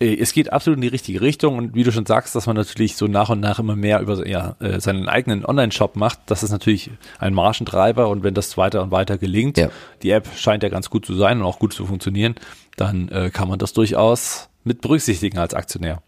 [0.00, 2.56] Äh, es geht absolut in die richtige Richtung und wie du schon sagst, dass man
[2.56, 6.42] natürlich so nach und nach immer mehr über ja, äh, seinen eigenen Online-Shop macht, das
[6.42, 6.90] ist natürlich
[7.20, 9.68] ein Marschentreiber und wenn das weiter und weiter gelingt, ja.
[10.02, 12.34] die App scheint ja ganz gut zu sein und auch gut zu funktionieren,
[12.76, 16.02] dann äh, kann man das durchaus mit berücksichtigen als Aktionär.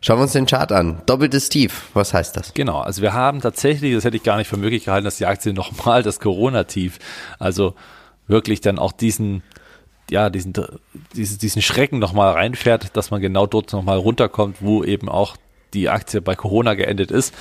[0.00, 1.02] Schauen wir uns den Chart an.
[1.06, 1.90] Doppeltes Tief.
[1.94, 2.54] Was heißt das?
[2.54, 2.80] Genau.
[2.80, 5.52] Also wir haben tatsächlich, das hätte ich gar nicht für möglich gehalten, dass die Aktie
[5.52, 6.98] nochmal das Corona-Tief,
[7.38, 7.74] also
[8.26, 9.42] wirklich dann auch diesen
[10.10, 10.52] ja, diesen,
[11.14, 15.36] diesen, diesen Schrecken nochmal reinfährt, dass man genau dort nochmal runterkommt, wo eben auch
[15.72, 17.32] die Aktie bei Corona geendet ist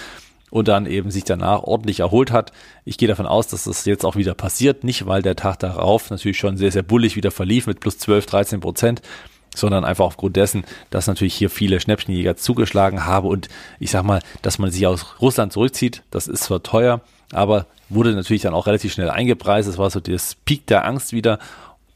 [0.51, 2.51] und dann eben sich danach ordentlich erholt hat.
[2.85, 6.11] Ich gehe davon aus, dass das jetzt auch wieder passiert, nicht weil der Tag darauf
[6.11, 9.01] natürlich schon sehr, sehr bullig wieder verlief mit plus 12, 13 Prozent,
[9.55, 13.49] sondern einfach aufgrund dessen, dass natürlich hier viele Schnäppchenjäger zugeschlagen haben und
[13.79, 17.01] ich sag mal, dass man sich aus Russland zurückzieht, das ist zwar teuer,
[17.33, 19.67] aber wurde natürlich dann auch relativ schnell eingepreist.
[19.67, 21.39] Es war so das Peak der Angst wieder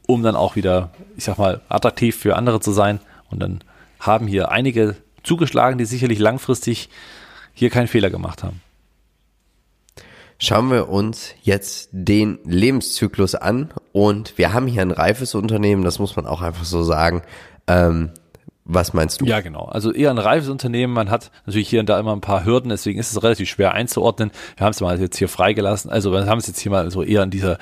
[0.06, 3.00] um dann auch wieder, ich sag mal, attraktiv für andere zu sein.
[3.30, 3.60] Und dann
[4.00, 6.88] haben hier einige zugeschlagen, die sicherlich langfristig
[7.52, 8.60] hier keinen Fehler gemacht haben.
[10.38, 15.98] Schauen wir uns jetzt den Lebenszyklus an und wir haben hier ein reifes Unternehmen, das
[15.98, 17.22] muss man auch einfach so sagen.
[17.66, 18.10] Ähm,
[18.66, 19.26] was meinst du?
[19.26, 19.66] Ja, genau.
[19.66, 20.92] Also eher ein reifes Unternehmen.
[20.92, 23.72] Man hat natürlich hier und da immer ein paar Hürden, deswegen ist es relativ schwer
[23.72, 24.30] einzuordnen.
[24.56, 25.90] Wir haben es mal jetzt hier freigelassen.
[25.90, 27.58] Also wir haben es jetzt hier mal so eher in dieser,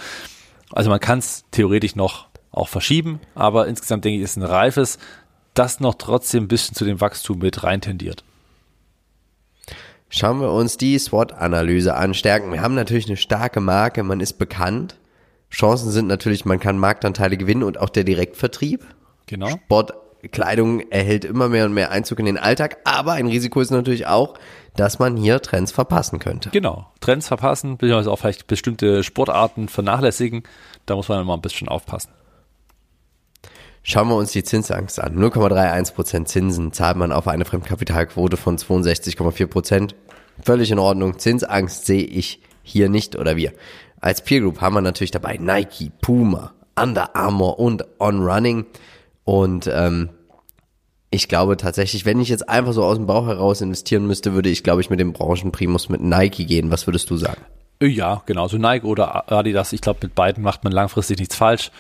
[0.72, 4.98] also man kann es theoretisch noch auch verschieben, aber insgesamt denke ich, ist ein reifes,
[5.52, 8.24] das noch trotzdem ein bisschen zu dem Wachstum mit rein tendiert.
[10.16, 12.14] Schauen wir uns die SWOT-Analyse an.
[12.14, 12.52] Stärken.
[12.52, 14.94] Wir haben natürlich eine starke Marke, man ist bekannt.
[15.50, 18.86] Chancen sind natürlich, man kann Marktanteile gewinnen und auch der Direktvertrieb.
[19.26, 19.48] Genau.
[19.48, 24.06] Sportkleidung erhält immer mehr und mehr Einzug in den Alltag, aber ein Risiko ist natürlich
[24.06, 24.34] auch,
[24.76, 26.50] dass man hier Trends verpassen könnte.
[26.50, 30.44] Genau, Trends verpassen, beziehungsweise auch vielleicht bestimmte Sportarten vernachlässigen.
[30.86, 32.12] Da muss man immer ein bisschen aufpassen.
[33.87, 35.14] Schauen wir uns die Zinsangst an.
[35.18, 39.91] 0,31% Zinsen zahlt man auf eine Fremdkapitalquote von 62,4%.
[40.43, 41.18] Völlig in Ordnung.
[41.18, 43.53] Zinsangst sehe ich hier nicht oder wir.
[44.01, 48.64] Als Peer Group haben wir natürlich dabei Nike, Puma, Under Armour und On Running.
[49.24, 50.09] Und ähm,
[51.11, 54.49] ich glaube tatsächlich, wenn ich jetzt einfach so aus dem Bauch heraus investieren müsste, würde
[54.49, 56.70] ich, glaube ich, mit dem Branchenprimus mit Nike gehen.
[56.70, 57.43] Was würdest du sagen?
[57.82, 58.49] Ja, genau.
[58.49, 59.74] So Nike oder Adidas.
[59.74, 61.70] Ich glaube, mit beiden macht man langfristig nichts falsch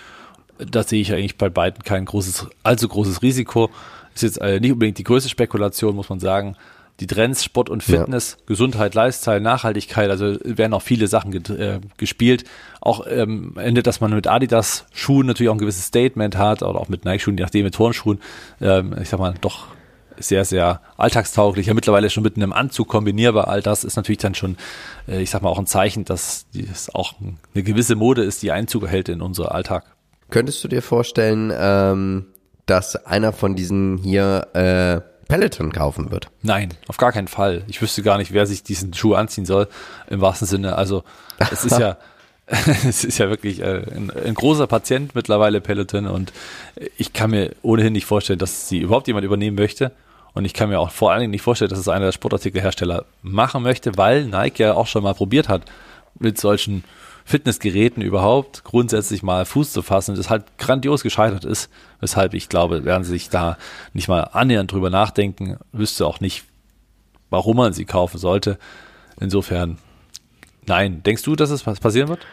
[0.58, 3.70] da sehe ich eigentlich bei beiden kein großes, allzu großes Risiko.
[4.14, 6.56] Ist jetzt äh, nicht unbedingt die größte Spekulation, muss man sagen.
[7.00, 8.44] Die Trends, Sport und Fitness, ja.
[8.46, 12.44] Gesundheit, Lifestyle, Nachhaltigkeit, also werden auch viele Sachen äh, gespielt.
[12.80, 16.78] Auch ähm, endet, dass man mit Adidas Schuhen natürlich auch ein gewisses Statement hat, oder
[16.78, 18.20] auch mit Nike Schuhen, je nachdem mit Turnschuhen,
[18.60, 19.66] ähm, ich sag mal, doch
[20.18, 23.48] sehr, sehr alltagstauglich, ja mittlerweile schon mit einem Anzug kombinierbar.
[23.48, 24.56] All das ist natürlich dann schon,
[25.08, 27.14] äh, ich sag mal, auch ein Zeichen, dass es auch
[27.54, 29.84] eine gewisse Mode ist, die Einzug erhält in unser Alltag.
[30.30, 32.26] Könntest du dir vorstellen, ähm,
[32.66, 36.30] dass einer von diesen hier äh, Peloton kaufen wird?
[36.42, 37.64] Nein, auf gar keinen Fall.
[37.68, 39.68] Ich wüsste gar nicht, wer sich diesen Schuh anziehen soll,
[40.08, 40.76] im wahrsten Sinne.
[40.76, 41.04] Also
[41.38, 41.98] es ist ja,
[42.46, 46.32] es ist ja wirklich äh, ein, ein, großer Patient mittlerweile Peloton und
[46.98, 49.92] ich kann mir ohnehin nicht vorstellen, dass sie überhaupt jemand übernehmen möchte.
[50.34, 53.04] Und ich kann mir auch vor allen Dingen nicht vorstellen, dass es einer der Sportartikelhersteller
[53.22, 55.62] machen möchte, weil Nike ja auch schon mal probiert hat,
[56.18, 56.82] mit solchen
[57.24, 61.70] Fitnessgeräten überhaupt grundsätzlich mal Fuß zu fassen das halt grandios gescheitert ist.
[62.00, 63.56] Weshalb ich glaube, werden sie sich da
[63.94, 66.44] nicht mal annähernd drüber nachdenken, wüsste auch nicht,
[67.30, 68.58] warum man sie kaufen sollte.
[69.18, 69.78] Insofern,
[70.66, 71.02] nein.
[71.02, 72.26] Denkst du, dass es passieren wird?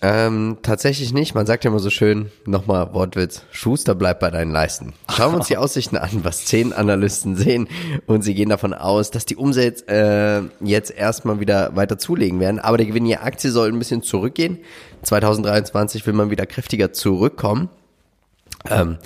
[0.00, 1.34] Ähm, tatsächlich nicht.
[1.34, 4.92] Man sagt ja immer so schön, nochmal Wortwitz, Schuster bleibt bei deinen Leisten.
[5.10, 7.66] Schauen wir uns die Aussichten an, was zehn Analysten sehen
[8.06, 12.60] und sie gehen davon aus, dass die Umsätze äh, jetzt erstmal wieder weiter zulegen werden,
[12.60, 14.58] aber der Gewinn je Aktie soll ein bisschen zurückgehen.
[15.02, 17.68] 2023 will man wieder kräftiger zurückkommen.
[18.70, 18.98] Ähm,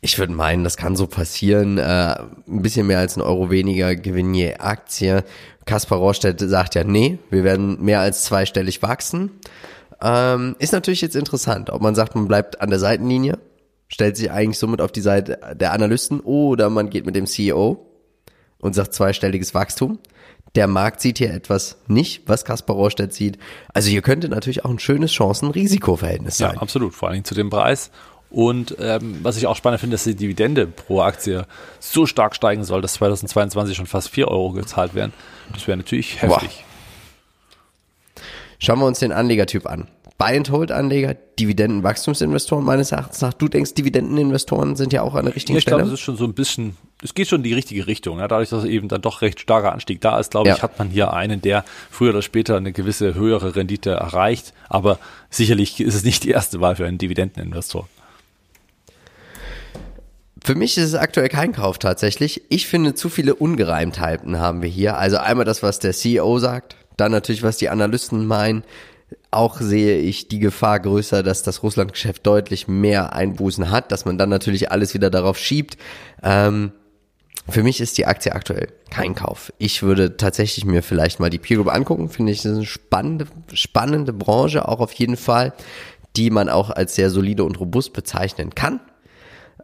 [0.00, 1.78] ich würde meinen, das kann so passieren.
[1.78, 1.82] Äh,
[2.48, 5.24] ein bisschen mehr als ein Euro weniger Gewinn je Aktie.
[5.64, 9.30] Kaspar Rohrstedt sagt ja, nee, wir werden mehr als zweistellig wachsen.
[10.02, 13.38] Ähm, ist natürlich jetzt interessant, ob man sagt, man bleibt an der Seitenlinie,
[13.88, 17.86] stellt sich eigentlich somit auf die Seite der Analysten oder man geht mit dem CEO
[18.58, 19.98] und sagt zweistelliges Wachstum.
[20.54, 23.38] Der Markt sieht hier etwas nicht, was Kaspar Rohrstedt sieht.
[23.72, 26.54] Also hier könnte natürlich auch ein schönes Chancen-Risikoverhältnis sein.
[26.56, 27.90] Ja, absolut, vor allen Dingen zu dem Preis.
[28.28, 31.46] Und ähm, was ich auch spannend finde, dass die Dividende pro Aktie
[31.80, 35.12] so stark steigen soll, dass 2022 schon fast 4 Euro gezahlt werden.
[35.52, 36.64] Das wäre natürlich heftig.
[36.64, 36.71] Wow.
[38.62, 39.88] Schauen wir uns den Anlegertyp an.
[40.18, 43.32] Buy-and-Hold-Anleger, Dividendenwachstumsinvestoren meines Erachtens nach.
[43.32, 45.78] Du denkst, Dividendeninvestoren sind ja auch an der richtigen ich Stelle?
[45.78, 48.20] Ich glaube, das ist schon so ein bisschen, es geht schon in die richtige Richtung.
[48.20, 50.54] Ja, dadurch, dass eben dann doch recht starker Anstieg da ist, glaube ja.
[50.54, 54.52] ich, hat man hier einen, der früher oder später eine gewisse höhere Rendite erreicht.
[54.68, 57.88] Aber sicherlich ist es nicht die erste Wahl für einen Dividendeninvestor.
[60.44, 62.42] Für mich ist es aktuell kein Kauf tatsächlich.
[62.48, 64.98] Ich finde, zu viele Ungereimtheiten haben wir hier.
[64.98, 68.64] Also einmal das, was der CEO sagt, dann natürlich, was die Analysten meinen.
[69.30, 74.18] Auch sehe ich die Gefahr größer, dass das Russland-Geschäft deutlich mehr Einbußen hat, dass man
[74.18, 75.76] dann natürlich alles wieder darauf schiebt.
[76.22, 76.72] Ähm,
[77.48, 79.52] für mich ist die Aktie aktuell kein Kauf.
[79.58, 82.08] Ich würde tatsächlich mir vielleicht mal die Peer Group angucken.
[82.08, 85.52] Finde ich, das ist eine spannende, spannende Branche auch auf jeden Fall,
[86.16, 88.80] die man auch als sehr solide und robust bezeichnen kann.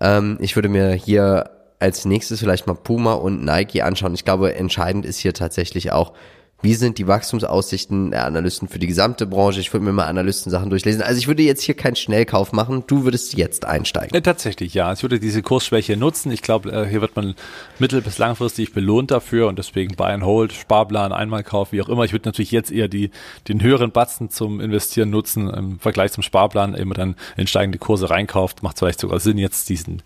[0.00, 4.14] Ähm, ich würde mir hier als nächstes vielleicht mal Puma und Nike anschauen.
[4.14, 6.14] Ich glaube, entscheidend ist hier tatsächlich auch,
[6.60, 9.60] wie sind die Wachstumsaussichten der Analysten für die gesamte Branche?
[9.60, 11.02] Ich würde mir mal Analysten-Sachen durchlesen.
[11.02, 12.82] Also ich würde jetzt hier keinen Schnellkauf machen.
[12.88, 14.12] Du würdest jetzt einsteigen.
[14.12, 14.92] Ja, tatsächlich, ja.
[14.92, 16.32] Ich würde diese Kursschwäche nutzen.
[16.32, 17.36] Ich glaube, äh, hier wird man
[17.78, 22.04] mittel- bis langfristig belohnt dafür und deswegen Buy and Hold, Sparplan, Einmalkauf, wie auch immer.
[22.04, 23.12] Ich würde natürlich jetzt eher die,
[23.46, 26.74] den höheren Batzen zum Investieren nutzen im Vergleich zum Sparplan.
[26.74, 28.64] Immer dann in steigende Kurse reinkauft.
[28.64, 30.02] Macht vielleicht sogar Sinn, jetzt diesen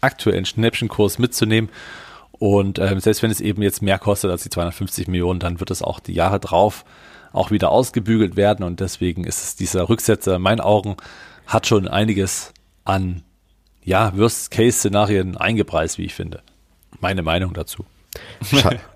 [0.00, 1.70] aktuellen Schnäppchenkurs mitzunehmen.
[2.42, 5.70] Und ähm, selbst wenn es eben jetzt mehr kostet als die 250 Millionen, dann wird
[5.70, 6.84] es auch die Jahre drauf
[7.32, 8.64] auch wieder ausgebügelt werden.
[8.64, 10.96] Und deswegen ist es dieser Rücksetzer in meinen Augen
[11.46, 12.52] hat schon einiges
[12.84, 13.22] an
[13.84, 16.42] ja, Worst-Case-Szenarien eingepreist, wie ich finde.
[16.98, 17.84] Meine Meinung dazu.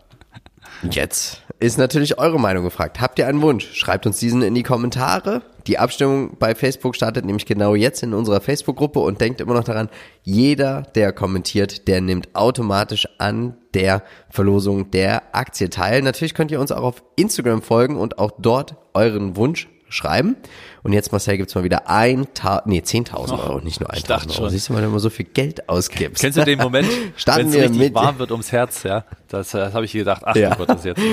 [0.90, 3.00] Jetzt ist natürlich eure Meinung gefragt.
[3.00, 3.72] Habt ihr einen Wunsch?
[3.72, 5.42] Schreibt uns diesen in die Kommentare.
[5.66, 9.64] Die Abstimmung bei Facebook startet nämlich genau jetzt in unserer Facebook-Gruppe und denkt immer noch
[9.64, 9.88] daran,
[10.22, 16.02] jeder, der kommentiert, der nimmt automatisch an der Verlosung der Aktie teil.
[16.02, 20.36] Natürlich könnt ihr uns auch auf Instagram folgen und auch dort euren Wunsch schreiben.
[20.82, 22.26] Und jetzt, Marcel, gibt's mal wieder ein,
[22.64, 24.48] nee, 10.000 Euro, nicht nur 1.000 Euro.
[24.48, 26.20] Siehst du mal, wenn du immer so viel Geld ausgibst.
[26.22, 29.04] Kennst du den Moment, Starten wenn es wir richtig mit- warm wird ums Herz, ja?
[29.28, 30.54] Das, das habe ich gedacht, ach Ja.
[30.54, 31.00] Gott, das jetzt.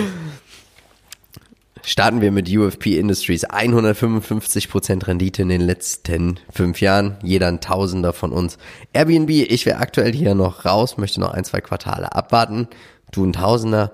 [1.86, 3.46] Starten wir mit UFP Industries.
[3.46, 7.18] 155% Rendite in den letzten fünf Jahren.
[7.24, 8.58] Jeder ein Tausender von uns.
[8.94, 12.70] Airbnb, ich wäre aktuell hier noch raus, möchte noch ein, zwei Quartale abwarten.
[13.12, 13.92] Du ein Tausender.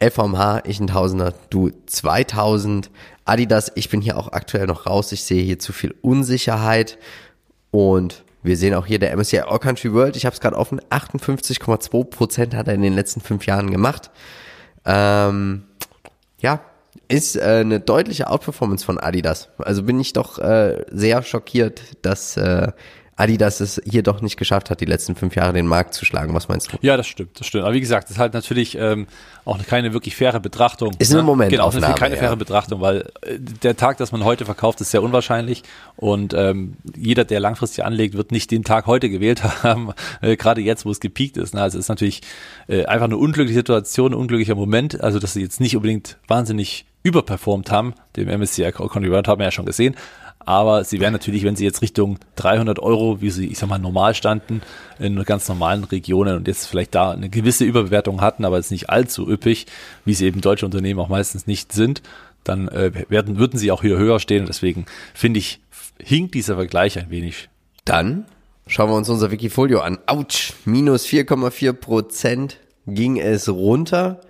[0.00, 2.90] FMH, ich ein Tausender, du 2000.
[3.24, 5.12] Adidas, ich bin hier auch aktuell noch raus.
[5.12, 6.98] Ich sehe hier zu viel Unsicherheit.
[7.70, 10.16] Und wir sehen auch hier der MSCI All Country World.
[10.16, 10.80] Ich habe es gerade offen.
[10.90, 14.10] 58,2% hat er in den letzten fünf Jahren gemacht.
[14.84, 15.64] Ähm,
[16.40, 16.60] ja,
[17.08, 19.48] ist äh, eine deutliche Outperformance von Adidas.
[19.58, 22.72] Also bin ich doch äh, sehr schockiert, dass äh,
[23.18, 26.32] Adidas es hier doch nicht geschafft hat, die letzten fünf Jahre den Markt zu schlagen.
[26.34, 26.78] Was meinst du?
[26.82, 27.64] Ja, das stimmt, das stimmt.
[27.64, 29.08] Aber wie gesagt, das ist halt natürlich ähm,
[29.44, 30.92] auch keine wirklich faire Betrachtung.
[31.00, 31.22] Ist ne?
[31.22, 32.20] Momentaufnahme, Genau, das ist keine ja.
[32.20, 35.64] faire Betrachtung, weil äh, der Tag, dass man heute verkauft, ist sehr unwahrscheinlich
[35.96, 39.90] und ähm, jeder, der langfristig anlegt, wird nicht den Tag heute gewählt haben,
[40.20, 41.54] äh, gerade jetzt, wo es gepiekt ist.
[41.54, 41.60] Ne?
[41.60, 42.22] Also es ist natürlich
[42.68, 46.86] äh, einfach eine unglückliche Situation, ein unglücklicher Moment, also dass sie jetzt nicht unbedingt wahnsinnig
[47.02, 49.96] überperformt haben, dem MSCI Convert haben wir ja schon gesehen,
[50.48, 53.78] aber sie wären natürlich, wenn sie jetzt Richtung 300 Euro, wie sie, ich sag mal,
[53.78, 54.62] normal standen,
[54.98, 58.88] in ganz normalen Regionen und jetzt vielleicht da eine gewisse Überbewertung hatten, aber jetzt nicht
[58.88, 59.66] allzu üppig,
[60.06, 62.00] wie sie eben deutsche Unternehmen auch meistens nicht sind,
[62.44, 64.40] dann äh, werden, würden sie auch hier höher stehen.
[64.40, 65.60] Und deswegen finde ich,
[66.02, 67.50] hinkt dieser Vergleich ein wenig.
[67.84, 68.24] Dann
[68.66, 69.98] schauen wir uns unser Wikifolio an.
[70.06, 74.22] Autsch, minus 4,4 Prozent ging es runter.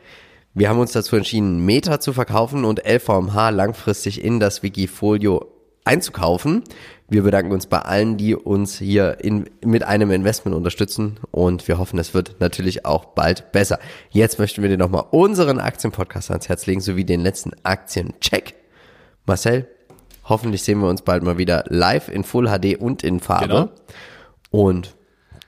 [0.52, 5.46] Wir haben uns dazu entschieden, Meta zu verkaufen und LVMH langfristig in das Wikifolio
[5.88, 6.62] einzukaufen.
[7.08, 11.78] Wir bedanken uns bei allen, die uns hier in, mit einem Investment unterstützen und wir
[11.78, 13.78] hoffen, es wird natürlich auch bald besser.
[14.10, 18.54] Jetzt möchten wir dir nochmal unseren Aktienpodcast ans Herz legen, sowie den letzten Aktiencheck.
[19.24, 19.66] Marcel,
[20.24, 23.46] hoffentlich sehen wir uns bald mal wieder live in Full HD und in Farbe.
[23.46, 23.68] Genau.
[24.50, 24.97] Und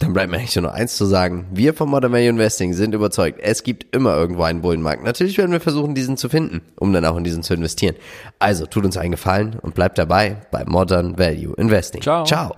[0.00, 1.46] dann bleibt mir eigentlich nur noch eins zu sagen.
[1.52, 5.04] Wir von Modern Value Investing sind überzeugt, es gibt immer irgendwo einen Bullenmarkt.
[5.04, 7.94] Natürlich werden wir versuchen, diesen zu finden, um dann auch in diesen zu investieren.
[8.38, 12.00] Also tut uns einen Gefallen und bleibt dabei bei Modern Value Investing.
[12.00, 12.24] Ciao.
[12.24, 12.56] Ciao.